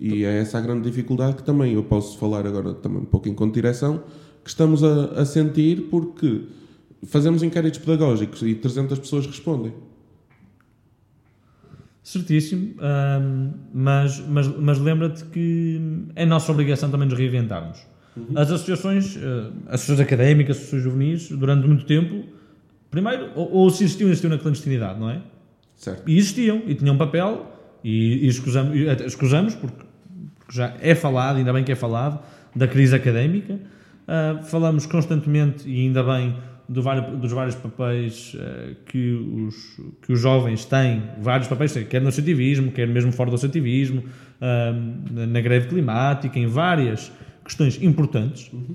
E 0.00 0.24
é 0.24 0.38
essa 0.38 0.56
a 0.56 0.60
grande 0.62 0.88
dificuldade 0.88 1.36
que 1.36 1.42
também 1.42 1.74
eu 1.74 1.84
posso 1.84 2.16
falar 2.18 2.46
agora 2.46 2.72
também 2.72 3.02
um 3.02 3.04
pouquinho 3.04 3.34
com 3.34 3.50
direção, 3.50 4.02
que 4.42 4.48
estamos 4.48 4.82
a, 4.82 5.20
a 5.20 5.24
sentir 5.26 5.88
porque 5.90 6.46
fazemos 7.04 7.42
inquéritos 7.42 7.80
pedagógicos 7.80 8.42
e 8.42 8.54
300 8.54 8.98
pessoas 8.98 9.26
respondem. 9.26 9.74
Certíssimo, 12.02 12.74
um, 12.80 13.52
mas, 13.74 14.18
mas, 14.26 14.48
mas 14.48 14.78
lembra-te 14.78 15.22
que 15.26 15.78
é 16.16 16.24
nossa 16.24 16.50
obrigação 16.50 16.90
também 16.90 17.06
nos 17.06 17.18
reinventarmos. 17.18 17.78
Uhum. 18.16 18.26
As 18.34 18.50
associações, 18.50 19.16
uh, 19.16 19.52
associações 19.66 20.00
académicas, 20.00 20.56
associações 20.56 20.82
juvenis, 20.82 21.28
durante 21.28 21.66
muito 21.68 21.84
tempo, 21.84 22.24
primeiro, 22.90 23.30
ou, 23.36 23.52
ou 23.52 23.70
se 23.70 23.84
existiam, 23.84 24.08
existiam 24.08 24.30
na 24.30 24.38
clandestinidade, 24.38 24.98
não 24.98 25.10
é? 25.10 25.22
Certo. 25.76 26.08
E 26.08 26.16
existiam, 26.16 26.62
e 26.66 26.74
tinham 26.74 26.96
papel, 26.96 27.46
e, 27.84 28.24
e 28.24 28.28
escusamos, 28.28 28.76
escusamos 29.06 29.54
porque, 29.54 29.84
porque, 30.50 30.56
já 30.56 30.74
é 30.80 30.94
falado, 30.96 31.36
ainda 31.36 31.52
bem 31.52 31.62
que 31.62 31.70
é 31.70 31.76
falado, 31.76 32.18
da 32.54 32.66
crise 32.66 32.94
académica. 32.94 33.54
Uh, 33.54 34.42
falamos 34.42 34.84
constantemente, 34.84 35.68
e 35.68 35.86
ainda 35.86 36.02
bem, 36.02 36.34
do 36.68 36.82
vários, 36.82 37.18
dos 37.18 37.30
vários 37.30 37.54
papéis 37.54 38.34
uh, 38.34 38.74
que, 38.86 39.12
os, 39.12 39.80
que 40.02 40.12
os 40.12 40.20
jovens 40.20 40.64
têm, 40.64 41.04
vários 41.22 41.46
papéis, 41.46 41.72
quer 41.88 42.00
no 42.00 42.08
associativismo, 42.08 42.72
quer 42.72 42.88
mesmo 42.88 43.12
fora 43.12 43.30
do 43.30 43.36
associativismo, 43.36 44.00
uh, 44.02 45.26
na 45.26 45.40
greve 45.40 45.68
climática, 45.68 46.36
em 46.36 46.46
várias 46.46 47.12
questões 47.44 47.80
importantes, 47.80 48.50
uhum. 48.52 48.74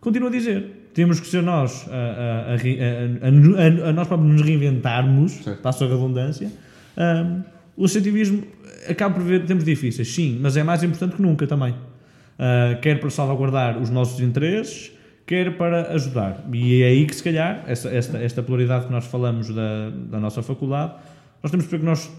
continuo 0.00 0.28
a 0.28 0.32
dizer, 0.32 0.90
temos 0.94 1.18
que 1.18 1.26
ser 1.26 1.42
nós 1.42 1.86
a, 1.90 2.52
a, 2.52 3.86
a, 3.86 3.88
a 3.88 3.92
nós 3.92 4.08
próprios 4.08 4.32
nos 4.32 4.42
reinventarmos, 4.42 5.40
passo 5.62 5.84
a 5.84 5.88
redundância. 5.88 6.50
Um, 6.96 7.55
o 7.76 7.84
associativismo 7.84 8.42
acaba 8.88 9.14
por 9.14 9.22
ver 9.22 9.44
tempos 9.44 9.64
difíceis, 9.64 10.12
sim, 10.12 10.38
mas 10.40 10.56
é 10.56 10.62
mais 10.62 10.82
importante 10.82 11.16
que 11.16 11.22
nunca 11.22 11.46
também. 11.46 11.72
Uh, 11.72 12.80
quer 12.80 13.00
para 13.00 13.10
salvaguardar 13.10 13.78
os 13.78 13.90
nossos 13.90 14.20
interesses, 14.20 14.92
quer 15.26 15.56
para 15.56 15.92
ajudar. 15.92 16.44
E 16.52 16.82
é 16.82 16.86
aí 16.86 17.06
que, 17.06 17.14
se 17.14 17.22
calhar, 17.22 17.64
essa, 17.66 17.88
esta, 17.88 18.18
esta 18.18 18.42
pluralidade 18.42 18.86
que 18.86 18.92
nós 18.92 19.06
falamos 19.06 19.48
da, 19.48 19.90
da 19.90 20.20
nossa 20.20 20.42
faculdade, 20.42 20.94
nós 21.42 21.50
temos 21.50 21.66
que 21.66 21.72
ver 21.72 21.78
que 21.80 21.84
nós. 21.84 22.10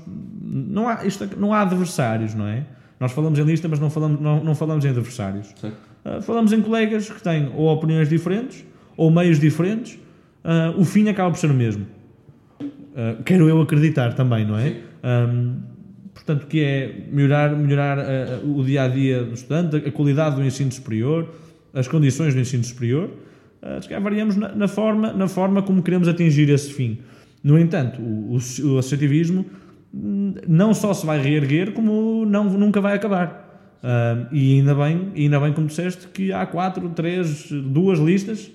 Não 0.41 0.87
há, 0.87 1.05
isto, 1.05 1.27
não 1.37 1.53
há 1.53 1.61
adversários, 1.61 2.33
não 2.33 2.47
é? 2.47 2.65
Nós 2.99 3.11
falamos 3.11 3.37
em 3.37 3.43
lista, 3.43 3.67
mas 3.67 3.79
não 3.79 3.89
falamos, 3.89 4.19
não, 4.19 4.43
não 4.43 4.55
falamos 4.55 4.83
em 4.85 4.89
adversários. 4.89 5.53
Uh, 5.63 6.21
falamos 6.21 6.51
em 6.51 6.61
colegas 6.61 7.09
que 7.09 7.21
têm 7.21 7.51
ou 7.55 7.67
opiniões 7.67 8.09
diferentes 8.09 8.65
ou 8.95 9.11
meios 9.11 9.39
diferentes. 9.39 9.93
Uh, 10.43 10.79
o 10.79 10.85
fim 10.85 11.07
acaba 11.07 11.29
por 11.29 11.37
ser 11.37 11.51
o 11.51 11.53
mesmo. 11.53 11.85
Uh, 12.59 13.21
quero 13.23 13.47
eu 13.47 13.61
acreditar 13.61 14.13
também, 14.13 14.45
não 14.45 14.57
é? 14.57 14.77
Um, 15.07 15.59
portanto, 16.13 16.47
que 16.47 16.59
é 16.61 17.05
melhorar, 17.09 17.55
melhorar 17.55 17.97
o 18.43 18.63
dia 18.63 18.83
a 18.83 18.87
dia 18.87 19.23
do 19.23 19.33
estudante, 19.33 19.77
a 19.77 19.91
qualidade 19.91 20.35
do 20.35 20.43
ensino 20.43 20.71
superior, 20.71 21.33
as 21.73 21.87
condições 21.87 22.33
do 22.33 22.41
ensino 22.41 22.63
superior, 22.63 23.09
se 23.81 23.87
calhar 23.87 24.01
variamos 24.01 24.35
na, 24.35 24.53
na, 24.53 24.67
forma, 24.67 25.13
na 25.13 25.27
forma 25.27 25.61
como 25.61 25.81
queremos 25.83 26.07
atingir 26.07 26.49
esse 26.49 26.73
fim. 26.73 26.97
No 27.43 27.57
entanto, 27.57 28.01
o, 28.01 28.33
o, 28.33 28.35
o 28.35 28.77
associativismo 28.77 29.45
hum, 29.93 30.33
não 30.47 30.73
só 30.73 30.93
se 30.93 31.05
vai 31.05 31.21
reerguer, 31.21 31.71
como 31.71 32.25
não, 32.25 32.45
nunca 32.45 32.81
vai 32.81 32.95
acabar. 32.95 33.45
Uh, 33.77 34.27
e 34.33 34.59
ainda 34.59 34.73
bem, 34.73 35.11
ainda 35.15 35.39
bem, 35.39 35.53
como 35.53 35.67
disseste, 35.67 36.07
que 36.07 36.33
há 36.33 36.45
quatro, 36.45 36.89
três, 36.89 37.49
duas 37.51 37.99
listas, 37.99 38.51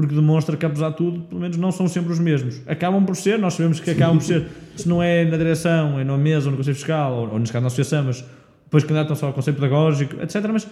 porque 0.00 0.14
demonstra 0.14 0.56
que, 0.56 0.64
apesar 0.64 0.90
de 0.90 0.96
tudo, 0.96 1.20
pelo 1.20 1.40
menos 1.40 1.56
não 1.56 1.70
são 1.70 1.86
sempre 1.86 2.12
os 2.12 2.18
mesmos. 2.18 2.60
Acabam 2.66 3.04
por 3.04 3.16
ser, 3.16 3.38
nós 3.38 3.54
sabemos 3.54 3.80
que 3.80 3.90
acabam 3.90 4.18
por 4.18 4.24
ser, 4.24 4.46
se 4.76 4.88
não 4.88 5.02
é 5.02 5.24
na 5.24 5.36
direção, 5.36 5.98
é 5.98 6.04
na 6.04 6.16
mesa 6.16 6.46
ou 6.46 6.52
no 6.52 6.56
Conselho 6.56 6.76
Fiscal, 6.76 7.12
ou, 7.12 7.32
ou 7.32 7.38
nesse 7.38 7.52
caso 7.52 7.62
na 7.62 7.66
associação, 7.66 8.04
mas 8.04 8.24
depois 8.64 8.84
candidatam 8.84 9.14
só 9.14 9.26
ao 9.26 9.32
Conselho 9.32 9.56
Pedagógico, 9.56 10.16
etc. 10.22 10.46
Mas 10.52 10.66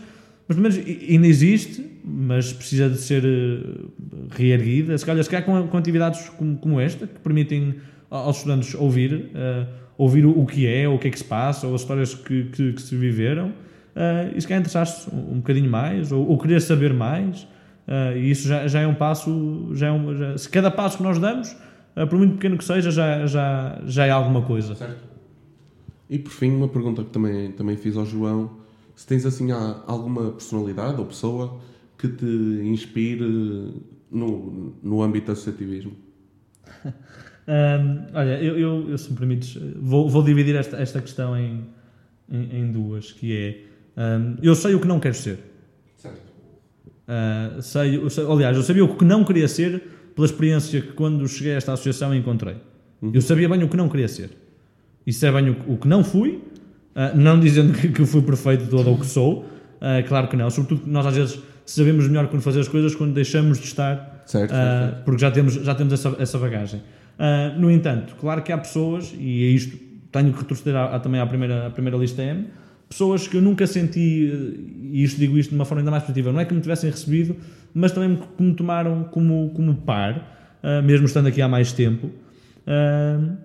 mas 0.48 0.56
pelo 0.56 0.62
menos 0.62 0.78
ainda 1.10 1.26
existe, 1.26 1.84
mas 2.02 2.54
precisa 2.54 2.88
de 2.88 2.96
ser 2.96 3.22
uh, 3.22 3.90
reerguida. 4.30 4.96
Se 4.96 5.04
calhar, 5.04 5.22
se 5.22 5.28
calhar 5.28 5.44
com, 5.44 5.68
com 5.68 5.76
atividades 5.76 6.30
como, 6.30 6.56
como, 6.56 6.80
esta, 6.80 7.06
que 7.06 7.20
permitem 7.20 7.74
aos 8.08 8.38
estudantes 8.38 8.74
ouvir, 8.74 9.12
uh, 9.34 9.66
ouvir 9.98 10.24
o, 10.24 10.40
o, 10.40 10.46
que 10.46 10.66
é, 10.66 10.88
o 10.88 10.98
que 10.98 11.08
é 11.08 11.10
que 11.10 11.18
se 11.18 11.24
passa, 11.24 11.66
ou 11.66 11.74
as 11.74 11.82
histórias 11.82 12.14
que, 12.14 12.44
que, 12.44 12.72
que 12.72 12.80
se 12.80 12.96
viveram, 12.96 13.48
uh, 13.48 14.34
e 14.34 14.40
se 14.40 14.48
calhar 14.48 14.60
interessar-se 14.60 15.14
um, 15.14 15.34
um 15.34 15.36
bocadinho 15.36 15.70
mais, 15.70 16.10
ou, 16.10 16.26
ou 16.26 16.38
querer 16.38 16.62
saber 16.62 16.94
mais, 16.94 17.46
uh, 17.88 18.16
e 18.16 18.31
isso 18.31 18.46
já, 18.46 18.68
já 18.68 18.81
é 18.81 18.87
um 18.87 18.94
passo, 18.94 19.70
já 19.74 19.88
é 19.88 19.92
um, 19.92 20.14
já, 20.14 20.38
se 20.38 20.48
cada 20.48 20.70
passo 20.70 20.98
que 20.98 21.03
nós 21.03 21.18
damos, 21.18 21.57
por 22.09 22.16
muito 22.16 22.35
pequeno 22.35 22.57
que 22.57 22.64
seja, 22.64 22.92
já, 22.92 23.27
já, 23.27 23.83
já 23.85 24.07
é 24.07 24.11
alguma 24.11 24.42
coisa. 24.42 24.77
Certo. 24.77 25.03
E 26.09 26.16
por 26.18 26.31
fim, 26.31 26.51
uma 26.53 26.68
pergunta 26.68 27.03
que 27.03 27.11
também, 27.11 27.51
também 27.51 27.77
fiz 27.77 27.96
ao 27.96 28.07
João 28.07 28.59
se 28.98 29.07
tens 29.07 29.24
assim 29.24 29.53
alguma 29.87 30.33
personalidade 30.33 30.98
ou 30.98 31.07
pessoa 31.07 31.61
que 31.96 32.09
te 32.09 32.27
inspire 32.64 33.24
no, 34.11 34.74
no 34.83 35.03
âmbito 35.03 35.31
associativismo. 35.31 35.92
um, 36.85 38.07
olha, 38.12 38.42
eu, 38.42 38.59
eu, 38.59 38.90
eu, 38.90 38.98
se 38.98 39.12
me 39.12 39.16
permites, 39.16 39.57
vou, 39.77 40.09
vou 40.09 40.22
dividir 40.22 40.57
esta, 40.57 40.79
esta 40.79 41.01
questão 41.01 41.37
em, 41.37 41.64
em, 42.29 42.59
em 42.59 42.72
duas, 42.72 43.12
que 43.12 43.37
é 43.37 44.18
um, 44.18 44.37
eu 44.42 44.57
sei 44.57 44.74
o 44.74 44.81
que 44.81 44.88
não 44.88 44.98
quero 44.98 45.14
ser. 45.14 45.38
Uh, 47.09 47.62
sei, 47.62 47.97
eu 47.97 48.33
aliás, 48.33 48.55
eu 48.55 48.62
sabia 48.62 48.85
o 48.85 48.94
que 48.94 49.03
não 49.03 49.25
queria 49.25 49.49
ser 49.49 49.83
pela 50.14 50.27
experiência 50.27 50.83
que 50.83 50.92
quando 50.92 51.27
cheguei 51.27 51.55
a 51.55 51.57
esta 51.57 51.73
associação 51.73 52.14
encontrei. 52.14 52.57
Uhum. 53.01 53.12
Eu 53.14 53.23
sabia 53.23 53.49
bem 53.49 53.62
o 53.62 53.68
que 53.68 53.79
não 53.79 53.88
queria 53.88 54.09
ser. 54.09 54.31
E 55.07 55.12
sei 55.12 55.31
bem 55.33 55.49
o, 55.49 55.73
o 55.73 55.77
que 55.79 55.88
não 55.88 56.05
fui, 56.05 56.42
uh, 56.94 57.16
não 57.16 57.40
dizendo 57.40 57.73
que, 57.73 57.88
que 57.88 58.05
fui 58.05 58.21
perfeito 58.21 58.66
todo 58.68 58.92
o 58.92 58.99
que 58.99 59.07
sou, 59.07 59.38
uh, 59.40 60.07
claro 60.07 60.29
que 60.29 60.37
não. 60.37 60.51
Sobretudo 60.51 60.83
nós 60.87 61.07
às 61.07 61.16
vezes 61.16 61.40
sabemos 61.64 62.07
melhor 62.07 62.29
quando 62.29 62.42
fazer 62.42 62.61
as 62.61 62.68
coisas 62.68 62.94
quando 62.94 63.14
deixamos 63.14 63.59
de 63.59 63.64
estar, 63.64 64.25
certo, 64.27 64.51
certo. 64.51 65.05
porque 65.05 65.21
já 65.21 65.31
temos, 65.31 65.55
já 65.55 65.75
temos 65.75 65.94
essa, 65.94 66.14
essa 66.18 66.38
bagagem. 66.38 66.83
no 67.59 67.71
entanto, 67.71 68.16
claro 68.18 68.42
que 68.42 68.53
há 68.53 68.59
pessoas, 68.59 69.14
e 69.18 69.44
é 69.44 69.49
isto, 69.49 69.79
tenho 70.11 70.33
que 70.33 70.38
retroceder 70.40 70.77
a, 70.77 70.97
a, 70.97 71.01
também 71.01 71.21
à 71.21 71.27
primeira, 71.27 71.66
à 71.66 71.71
primeira 71.71 71.99
lista 71.99 72.23
M, 72.23 72.47
pessoas 72.88 73.29
que 73.29 73.37
eu 73.37 73.42
nunca 73.42 73.66
senti, 73.66 74.33
e 74.92 75.03
isto 75.03 75.18
digo 75.18 75.37
isto 75.37 75.51
de 75.51 75.57
uma 75.57 75.64
forma 75.64 75.81
ainda 75.81 75.90
mais 75.90 76.03
positiva, 76.03 76.33
não 76.33 76.40
é 76.40 76.44
que 76.44 76.55
me 76.55 76.61
tivessem 76.61 76.90
recebido, 76.90 77.37
mas 77.74 77.92
também 77.92 78.16
que 78.16 78.42
me 78.42 78.55
tomaram 78.55 79.05
como, 79.05 79.51
como 79.55 79.74
par, 79.74 80.59
uh, 80.62 80.83
mesmo 80.83 81.07
estando 81.07 81.27
aqui 81.27 81.42
há 81.42 81.48
mais 81.48 81.72
tempo, 81.72 82.07
uh, 82.07 83.37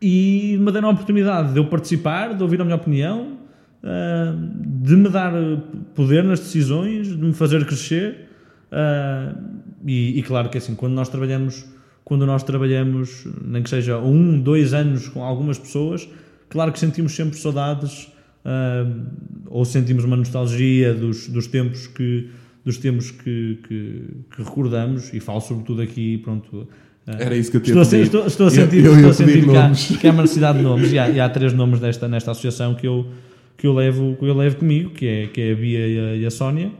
e 0.00 0.56
me 0.60 0.70
deram 0.70 0.88
a 0.88 0.92
oportunidade 0.92 1.52
de 1.52 1.58
eu 1.58 1.66
participar, 1.66 2.34
de 2.34 2.42
ouvir 2.42 2.60
a 2.60 2.64
minha 2.64 2.76
opinião, 2.76 3.38
uh, 3.82 4.82
de 4.82 4.96
me 4.96 5.08
dar 5.08 5.32
poder 5.94 6.22
nas 6.22 6.40
decisões, 6.40 7.08
de 7.08 7.16
me 7.16 7.32
fazer 7.32 7.64
crescer, 7.66 8.28
e, 9.86 10.18
e, 10.18 10.22
claro 10.24 10.48
que 10.48 10.58
assim, 10.58 10.74
quando 10.74 10.94
nós 10.94 11.08
trabalhamos, 11.08 11.64
quando 12.04 12.26
nós 12.26 12.42
trabalhamos, 12.42 13.24
nem 13.44 13.62
que 13.62 13.70
seja 13.70 13.98
um, 13.98 14.40
dois 14.40 14.74
anos 14.74 15.08
com 15.08 15.22
algumas 15.22 15.58
pessoas, 15.60 16.08
claro 16.48 16.72
que 16.72 16.80
sentimos 16.80 17.14
sempre 17.14 17.38
saudades 17.38 18.12
uh, 18.44 19.06
ou 19.46 19.64
sentimos 19.64 20.04
uma 20.04 20.16
nostalgia 20.16 20.94
dos, 20.94 21.28
dos 21.28 21.46
tempos 21.46 21.86
que 21.86 22.28
dos 22.64 22.78
tempos 22.78 23.10
que, 23.10 23.58
que, 23.68 24.02
que 24.34 24.42
recordamos 24.42 25.12
e 25.12 25.20
falo 25.20 25.40
sobretudo 25.40 25.82
aqui 25.82 26.18
pronto 26.18 26.66
ah, 27.06 27.16
era 27.18 27.36
isso 27.36 27.50
que 27.50 27.58
eu 27.58 27.60
tinha 27.60 27.82
estou, 27.82 28.00
estou, 28.00 28.26
estou, 28.26 28.46
a 28.46 28.50
sentir, 28.50 28.84
eu, 28.84 28.92
eu 28.92 28.96
estou 28.96 29.10
a 29.10 29.12
sentir 29.12 29.44
que, 29.44 29.56
há, 29.56 29.98
que 30.00 30.06
há 30.06 30.10
uma 30.10 30.22
necessidade 30.22 30.58
de 30.58 30.64
nomes 30.64 30.90
e 30.90 30.98
há, 30.98 31.10
e 31.10 31.20
há, 31.20 31.28
três 31.28 31.52
nomes 31.52 31.78
desta, 31.78 32.08
nesta 32.08 32.30
associação 32.30 32.74
que 32.74 32.86
eu, 32.86 33.06
que 33.58 33.66
eu, 33.66 33.74
levo, 33.74 34.16
que 34.16 34.24
eu 34.24 34.34
levo 34.34 34.56
comigo, 34.56 34.90
que 34.90 35.06
é, 35.06 35.26
que 35.26 35.40
é 35.42 35.52
a 35.52 35.54
Bia 35.54 35.86
e 35.86 35.98
a, 35.98 36.16
e 36.16 36.26
a 36.26 36.30
Sónia, 36.30 36.72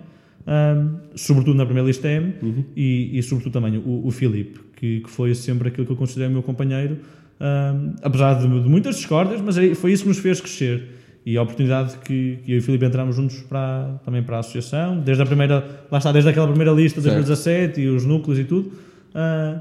um, 0.47 0.97
sobretudo 1.15 1.57
na 1.57 1.65
primeira 1.65 1.87
lista 1.87 2.09
M, 2.09 2.35
uhum. 2.43 2.65
e, 2.75 3.19
e, 3.19 3.23
sobretudo 3.23 3.53
também 3.53 3.77
o, 3.77 4.07
o 4.07 4.11
Filipe, 4.11 4.61
que, 4.77 5.01
que 5.01 5.11
foi 5.11 5.35
sempre 5.35 5.69
aquilo 5.69 5.87
que 5.87 5.93
eu 5.93 5.97
considero 5.97 6.31
meu 6.31 6.43
companheiro, 6.43 6.99
um, 7.41 7.95
apesar 8.03 8.35
de, 8.35 8.63
de, 8.63 8.69
muitas 8.69 8.97
discórdias, 8.97 9.41
mas 9.43 9.59
é, 9.59 9.75
foi 9.75 9.93
isso 9.93 10.05
que 10.05 10.09
nos 10.09 10.19
fez 10.19 10.41
crescer 10.41 10.89
e 11.27 11.39
a 11.39 11.43
oportunidade 11.43 11.97
que, 12.05 12.39
que 12.45 12.53
eu 12.53 12.57
e 12.57 12.59
o 12.59 12.63
Filipe 12.63 12.85
entramos 12.85 13.17
juntos 13.17 13.41
para, 13.43 13.99
também 14.05 14.23
para 14.23 14.37
a 14.37 14.41
associação, 14.41 15.01
desde 15.01 15.23
a 15.23 15.27
primeira, 15.27 15.65
lá 15.91 15.99
está, 15.99 16.13
desde 16.13 16.29
aquela 16.29 16.47
primeira 16.47 16.71
lista 16.73 17.01
de 17.01 17.07
2017 17.07 17.81
e 17.81 17.89
os 17.89 18.05
núcleos 18.05 18.39
e 18.39 18.45
tudo, 18.45 18.69
uh, 18.69 19.59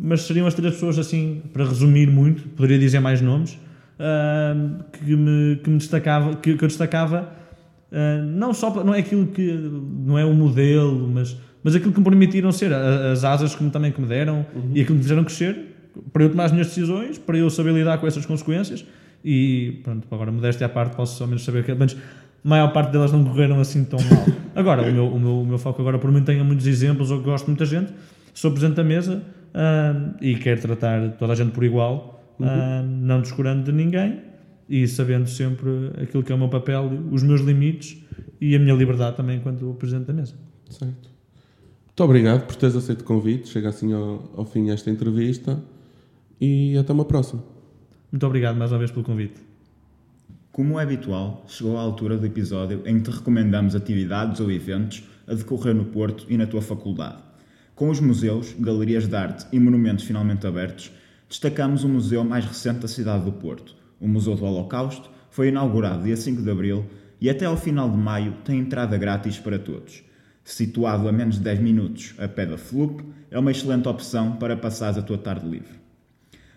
mas 0.00 0.22
seriam 0.22 0.46
as 0.46 0.54
três 0.54 0.72
pessoas 0.72 0.98
assim, 0.98 1.42
para 1.52 1.64
resumir 1.64 2.08
muito, 2.08 2.48
poderia 2.50 2.78
dizer 2.78 3.00
mais 3.00 3.20
nomes, 3.20 3.52
uh, 3.52 4.84
que, 4.90 5.14
me, 5.14 5.56
que 5.56 5.68
me 5.68 5.76
destacava, 5.76 6.36
que, 6.36 6.56
que 6.56 6.64
eu 6.64 6.68
destacava, 6.68 7.28
uh, 7.90 8.22
não 8.24 8.54
só, 8.54 8.82
não 8.82 8.94
é 8.94 9.00
aquilo 9.00 9.26
que, 9.26 9.52
não 9.52 10.18
é 10.18 10.24
o 10.24 10.32
modelo, 10.32 11.06
mas, 11.08 11.36
mas 11.62 11.74
aquilo 11.74 11.92
que 11.92 11.98
me 11.98 12.04
permitiram 12.04 12.50
ser, 12.50 12.72
as 12.72 13.22
asas 13.22 13.54
que 13.54 13.62
me, 13.62 13.70
também 13.70 13.92
que 13.92 14.00
me 14.00 14.06
deram 14.06 14.46
uhum. 14.54 14.70
e 14.74 14.80
aquilo 14.80 14.86
que 14.86 14.92
me 14.94 15.02
fizeram 15.02 15.24
crescer, 15.24 15.72
para 16.10 16.22
eu 16.22 16.30
tomar 16.30 16.44
as 16.44 16.52
minhas 16.52 16.68
decisões, 16.68 17.18
para 17.18 17.36
eu 17.36 17.50
saber 17.50 17.74
lidar 17.74 17.98
com 17.98 18.06
essas 18.06 18.24
consequências, 18.24 18.82
e 19.24 19.80
pronto, 19.82 20.06
agora 20.10 20.32
modéstia 20.32 20.66
à 20.66 20.68
parte, 20.68 20.96
posso 20.96 21.22
ao 21.22 21.28
menos 21.28 21.44
saber 21.44 21.64
que 21.64 21.74
menos, 21.74 21.96
a 22.44 22.48
maior 22.48 22.72
parte 22.72 22.92
delas 22.92 23.12
não 23.12 23.24
correram 23.24 23.60
assim 23.60 23.84
tão 23.84 23.98
mal. 24.00 24.26
Agora, 24.54 24.82
o 24.82 24.92
meu, 24.92 25.06
o 25.06 25.18
meu, 25.18 25.40
o 25.40 25.46
meu 25.46 25.58
foco 25.58 25.80
agora 25.80 25.98
por 25.98 26.12
mim 26.12 26.22
tenho 26.22 26.44
muitos 26.44 26.66
exemplos, 26.66 27.10
eu 27.10 27.22
gosto 27.22 27.44
de 27.44 27.52
muita 27.52 27.64
gente, 27.64 27.90
sou 28.34 28.50
presente 28.50 28.74
da 28.74 28.84
mesa 28.84 29.22
uh, 29.54 30.14
e 30.20 30.34
quero 30.36 30.60
tratar 30.60 31.12
toda 31.12 31.32
a 31.32 31.36
gente 31.36 31.52
por 31.52 31.64
igual, 31.64 32.22
uhum. 32.38 32.46
uh, 32.46 32.82
não 32.82 33.22
descurando 33.22 33.64
de 33.64 33.72
ninguém 33.72 34.20
e 34.68 34.86
sabendo 34.86 35.28
sempre 35.28 35.70
aquilo 36.02 36.22
que 36.22 36.30
é 36.30 36.34
o 36.34 36.38
meu 36.38 36.48
papel, 36.48 36.90
os 37.10 37.22
meus 37.22 37.40
limites 37.40 37.96
e 38.40 38.54
a 38.54 38.58
minha 38.58 38.74
liberdade 38.74 39.16
também 39.16 39.38
enquanto 39.38 39.72
presidente 39.78 40.06
da 40.06 40.12
mesa. 40.12 40.34
Certo. 40.68 41.10
Muito 41.86 42.04
obrigado 42.04 42.46
por 42.46 42.56
teres 42.56 42.74
aceito 42.74 43.02
o 43.02 43.04
convite. 43.04 43.48
Chega 43.48 43.68
assim 43.68 43.92
ao, 43.92 44.30
ao 44.36 44.44
fim 44.44 44.70
esta 44.70 44.90
entrevista 44.90 45.62
e 46.40 46.76
até 46.76 46.92
uma 46.92 47.04
próxima. 47.04 47.42
Muito 48.12 48.26
obrigado 48.26 48.58
mais 48.58 48.70
uma 48.70 48.76
vez 48.76 48.90
pelo 48.90 49.06
convite. 49.06 49.40
Como 50.52 50.78
é 50.78 50.82
habitual, 50.82 51.46
chegou 51.48 51.78
a 51.78 51.80
altura 51.80 52.18
do 52.18 52.26
episódio 52.26 52.82
em 52.84 52.98
que 52.98 53.10
te 53.10 53.16
recomendamos 53.16 53.74
atividades 53.74 54.38
ou 54.38 54.52
eventos 54.52 55.02
a 55.26 55.32
decorrer 55.32 55.74
no 55.74 55.86
Porto 55.86 56.26
e 56.28 56.36
na 56.36 56.46
tua 56.46 56.60
faculdade. 56.60 57.22
Com 57.74 57.88
os 57.88 58.00
museus, 58.00 58.54
galerias 58.60 59.08
de 59.08 59.16
arte 59.16 59.46
e 59.50 59.58
monumentos 59.58 60.04
finalmente 60.04 60.46
abertos, 60.46 60.92
destacamos 61.26 61.84
o 61.84 61.88
museu 61.88 62.22
mais 62.22 62.44
recente 62.44 62.80
da 62.80 62.88
cidade 62.88 63.24
do 63.24 63.32
Porto. 63.32 63.74
O 63.98 64.06
Museu 64.06 64.34
do 64.34 64.44
Holocausto 64.44 65.08
foi 65.30 65.48
inaugurado 65.48 66.04
dia 66.04 66.14
5 66.14 66.42
de 66.42 66.50
abril 66.50 66.84
e 67.18 67.30
até 67.30 67.46
ao 67.46 67.56
final 67.56 67.88
de 67.88 67.96
maio 67.96 68.34
tem 68.44 68.58
entrada 68.58 68.98
grátis 68.98 69.38
para 69.38 69.58
todos. 69.58 70.04
Situado 70.44 71.08
a 71.08 71.12
menos 71.12 71.36
de 71.36 71.44
10 71.44 71.60
minutos 71.60 72.14
a 72.18 72.28
pé 72.28 72.44
da 72.44 72.58
FLUP, 72.58 73.00
é 73.30 73.38
uma 73.38 73.52
excelente 73.52 73.88
opção 73.88 74.36
para 74.36 74.54
passares 74.54 74.98
a 74.98 75.02
tua 75.02 75.16
tarde 75.16 75.48
livre. 75.48 75.81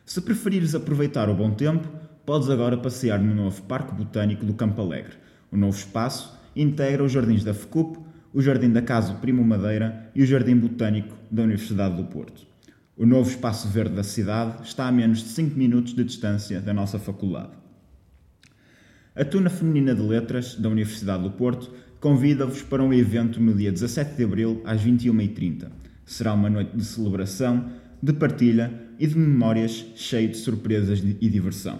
Se 0.05 0.21
preferires 0.21 0.75
aproveitar 0.75 1.29
o 1.29 1.33
bom 1.33 1.49
tempo, 1.49 1.89
podes 2.27 2.47
agora 2.47 2.77
passear 2.77 3.19
no 3.19 3.33
novo 3.33 3.63
Parque 3.63 3.91
Botânico 3.91 4.45
do 4.45 4.53
Campo 4.53 4.79
Alegre. 4.79 5.13
O 5.51 5.57
novo 5.57 5.75
espaço 5.75 6.39
integra 6.55 7.03
os 7.03 7.11
jardins 7.11 7.43
da 7.43 7.55
FECUP, 7.55 7.97
o 8.31 8.39
Jardim 8.39 8.69
da 8.69 8.83
Casa 8.83 9.15
Primo 9.15 9.43
Madeira 9.43 10.11
e 10.13 10.21
o 10.21 10.25
Jardim 10.25 10.57
Botânico 10.57 11.15
da 11.31 11.41
Universidade 11.41 11.95
do 11.95 12.03
Porto. 12.03 12.45
O 12.95 13.03
novo 13.03 13.27
espaço 13.27 13.67
verde 13.67 13.95
da 13.95 14.03
cidade 14.03 14.63
está 14.63 14.87
a 14.87 14.91
menos 14.91 15.23
de 15.23 15.29
5 15.29 15.57
minutos 15.57 15.95
de 15.95 16.03
distância 16.03 16.61
da 16.61 16.73
nossa 16.73 16.99
faculdade. 16.99 17.53
A 19.15 19.25
Tuna 19.25 19.49
Feminina 19.49 19.95
de 19.95 20.03
Letras 20.03 20.53
da 20.53 20.69
Universidade 20.69 21.23
do 21.23 21.31
Porto 21.31 21.73
convida-vos 21.99 22.61
para 22.61 22.83
um 22.83 22.93
evento 22.93 23.41
no 23.41 23.55
dia 23.55 23.71
17 23.71 24.15
de 24.15 24.23
abril 24.23 24.61
às 24.65 24.79
21h30. 24.83 25.67
Será 26.05 26.33
uma 26.33 26.49
noite 26.49 26.77
de 26.77 26.85
celebração, 26.85 27.71
de 28.05 28.13
partilha 28.13 28.71
e 28.99 29.07
de 29.07 29.17
memórias 29.17 29.83
cheio 29.95 30.29
de 30.29 30.37
surpresas 30.37 30.99
e 30.99 31.27
diversão. 31.27 31.79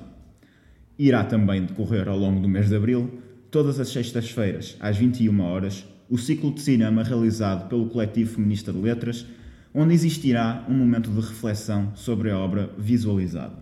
Irá 0.98 1.24
também 1.24 1.64
decorrer 1.64 2.08
ao 2.08 2.18
longo 2.18 2.40
do 2.40 2.50
mês 2.50 2.68
de 2.68 2.76
abril, 2.76 3.22
todas 3.52 3.80
as 3.80 3.90
sextas-feiras, 3.90 4.76
às 4.80 4.98
21 4.98 5.40
horas, 5.40 5.86
o 6.10 6.18
ciclo 6.18 6.52
de 6.52 6.62
cinema 6.62 7.04
realizado 7.04 7.70
pelo 7.70 7.90
Coletivo 7.90 8.34
Feminista 8.34 8.74
de 8.74 8.80
Letras, 8.80 9.28
onde 9.72 9.94
existirá 9.94 10.66
um 10.68 10.74
momento 10.74 11.12
de 11.12 11.20
reflexão 11.20 11.92
sobre 11.94 12.32
a 12.32 12.40
obra 12.40 12.72
visualizada. 12.76 13.60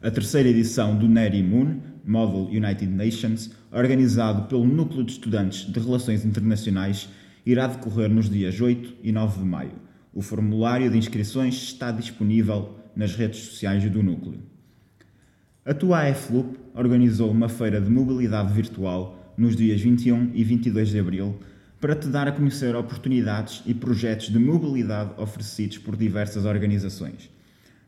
A 0.00 0.10
terceira 0.10 0.48
edição 0.48 0.96
do 0.96 1.06
NERI 1.06 1.42
Moon, 1.42 1.80
Model 2.02 2.46
United 2.46 2.86
Nations, 2.86 3.50
organizado 3.70 4.48
pelo 4.48 4.66
Núcleo 4.66 5.04
de 5.04 5.12
Estudantes 5.12 5.70
de 5.70 5.78
Relações 5.78 6.24
Internacionais, 6.24 7.10
irá 7.44 7.66
decorrer 7.66 8.08
nos 8.08 8.30
dias 8.30 8.58
8 8.58 8.94
e 9.02 9.12
9 9.12 9.40
de 9.40 9.44
maio 9.44 9.87
o 10.12 10.22
formulário 10.22 10.90
de 10.90 10.98
inscrições 10.98 11.54
está 11.54 11.90
disponível 11.90 12.76
nas 12.94 13.14
redes 13.14 13.40
sociais 13.40 13.88
do 13.90 14.02
Núcleo. 14.02 14.40
A 15.64 15.74
tua 15.74 16.08
AFLUP 16.08 16.56
organizou 16.74 17.30
uma 17.30 17.48
feira 17.48 17.80
de 17.80 17.90
mobilidade 17.90 18.52
virtual 18.52 19.34
nos 19.36 19.54
dias 19.54 19.80
21 19.80 20.32
e 20.34 20.42
22 20.42 20.88
de 20.88 20.98
abril 20.98 21.38
para 21.80 21.94
te 21.94 22.08
dar 22.08 22.26
a 22.26 22.32
conhecer 22.32 22.74
oportunidades 22.74 23.62
e 23.66 23.72
projetos 23.72 24.30
de 24.30 24.38
mobilidade 24.38 25.12
oferecidos 25.16 25.78
por 25.78 25.94
diversas 25.94 26.44
organizações. 26.44 27.30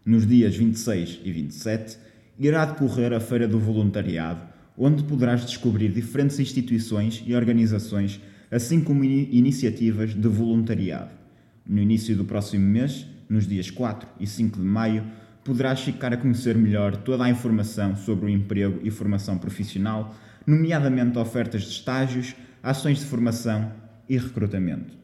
Nos 0.04 0.26
dias 0.26 0.56
26 0.56 1.20
e 1.24 1.32
27 1.32 1.98
irá 2.38 2.64
decorrer 2.64 3.12
a 3.12 3.20
Feira 3.20 3.48
do 3.48 3.58
Voluntariado, 3.58 4.42
onde 4.78 5.02
poderás 5.02 5.44
descobrir 5.44 5.90
diferentes 5.90 6.38
instituições 6.38 7.22
e 7.26 7.34
organizações, 7.34 8.20
assim 8.50 8.80
como 8.80 9.04
iniciativas 9.04 10.14
de 10.14 10.28
voluntariado. 10.28 11.19
No 11.66 11.80
início 11.80 12.16
do 12.16 12.24
próximo 12.24 12.66
mês, 12.66 13.06
nos 13.28 13.46
dias 13.46 13.70
4 13.70 14.08
e 14.18 14.26
5 14.26 14.58
de 14.58 14.64
maio, 14.64 15.04
poderás 15.44 15.80
ficar 15.80 16.12
a 16.12 16.16
conhecer 16.16 16.56
melhor 16.56 16.96
toda 16.96 17.24
a 17.24 17.30
informação 17.30 17.96
sobre 17.96 18.26
o 18.26 18.28
emprego 18.28 18.80
e 18.82 18.90
formação 18.90 19.38
profissional, 19.38 20.14
nomeadamente 20.46 21.18
ofertas 21.18 21.62
de 21.62 21.70
estágios, 21.70 22.34
ações 22.62 22.98
de 22.98 23.06
formação 23.06 23.72
e 24.08 24.16
recrutamento. 24.18 24.98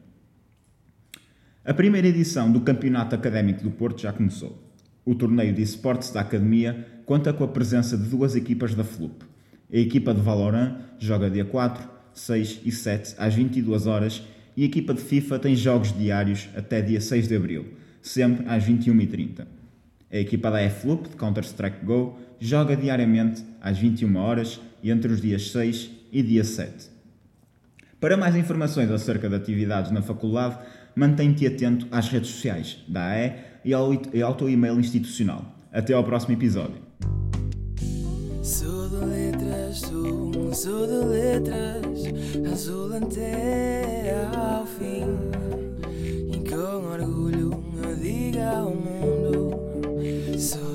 A 1.63 1.73
primeira 1.73 2.07
edição 2.07 2.51
do 2.51 2.61
Campeonato 2.61 3.15
Académico 3.15 3.63
do 3.63 3.71
Porto 3.71 4.01
já 4.01 4.13
começou. 4.13 4.61
O 5.05 5.15
torneio 5.15 5.53
de 5.53 5.61
esportes 5.61 6.11
da 6.11 6.21
Academia 6.21 6.85
conta 7.05 7.33
com 7.33 7.43
a 7.43 7.47
presença 7.47 7.97
de 7.97 8.09
duas 8.09 8.35
equipas 8.35 8.73
da 8.75 8.83
FLUP. 8.83 9.23
A 9.71 9.77
equipa 9.77 10.13
de 10.13 10.21
Valorant 10.21 10.77
joga 10.99 11.29
dia 11.29 11.45
4, 11.45 11.87
6 12.13 12.61
e 12.65 12.71
7 12.71 13.15
às 13.17 13.33
22 13.33 13.85
horas 13.85 14.23
e 14.57 14.63
a 14.63 14.65
equipa 14.65 14.91
de 14.91 15.01
FIFA 15.01 15.37
tem 15.37 15.55
jogos 15.55 15.95
diários 15.95 16.49
até 16.55 16.81
dia 16.81 16.99
6 16.99 17.27
de 17.27 17.35
abril, 17.35 17.65
sempre 18.01 18.43
às 18.49 18.63
21h30. 18.65 19.45
A 20.11 20.17
equipa 20.17 20.49
da 20.49 20.59
F-Loop 20.61 21.09
de 21.09 21.15
Counter-Strike 21.15 21.85
Go 21.85 22.17
joga 22.39 22.75
diariamente 22.75 23.45
às 23.61 23.77
21 23.77 24.15
horas 24.15 24.59
e 24.81 24.89
entre 24.89 25.11
os 25.11 25.21
dias 25.21 25.51
6 25.51 25.91
e 26.11 26.23
dia 26.23 26.43
7. 26.43 26.89
Para 27.99 28.17
mais 28.17 28.35
informações 28.35 28.89
acerca 28.89 29.29
de 29.29 29.35
atividades 29.35 29.91
na 29.91 30.01
faculdade, 30.01 30.57
mantém-te 30.95 31.45
atento 31.45 31.87
às 31.91 32.09
redes 32.09 32.31
sociais 32.31 32.79
da 32.87 33.05
AE 33.05 33.33
e 33.63 33.73
ao, 33.73 33.93
e 34.11 34.21
ao 34.21 34.33
teu 34.33 34.49
e-mail 34.49 34.79
institucional. 34.79 35.53
Até 35.71 35.93
ao 35.93 36.03
próximo 36.03 36.33
episódio. 36.33 36.81
Sou 38.47 38.87
de 38.87 38.95
letras, 39.03 39.81
sou, 39.81 40.53
sou 40.53 40.87
de 40.87 41.05
letras, 41.05 42.05
azul 42.49 42.95
até 42.95 44.25
ao 44.33 44.65
fim. 44.65 45.03
E 46.31 46.49
com 46.49 46.87
orgulho 46.93 47.61
eu 47.83 47.95
digo 47.97 48.39
ao 48.39 48.69
mundo: 48.69 50.39
sou 50.39 50.66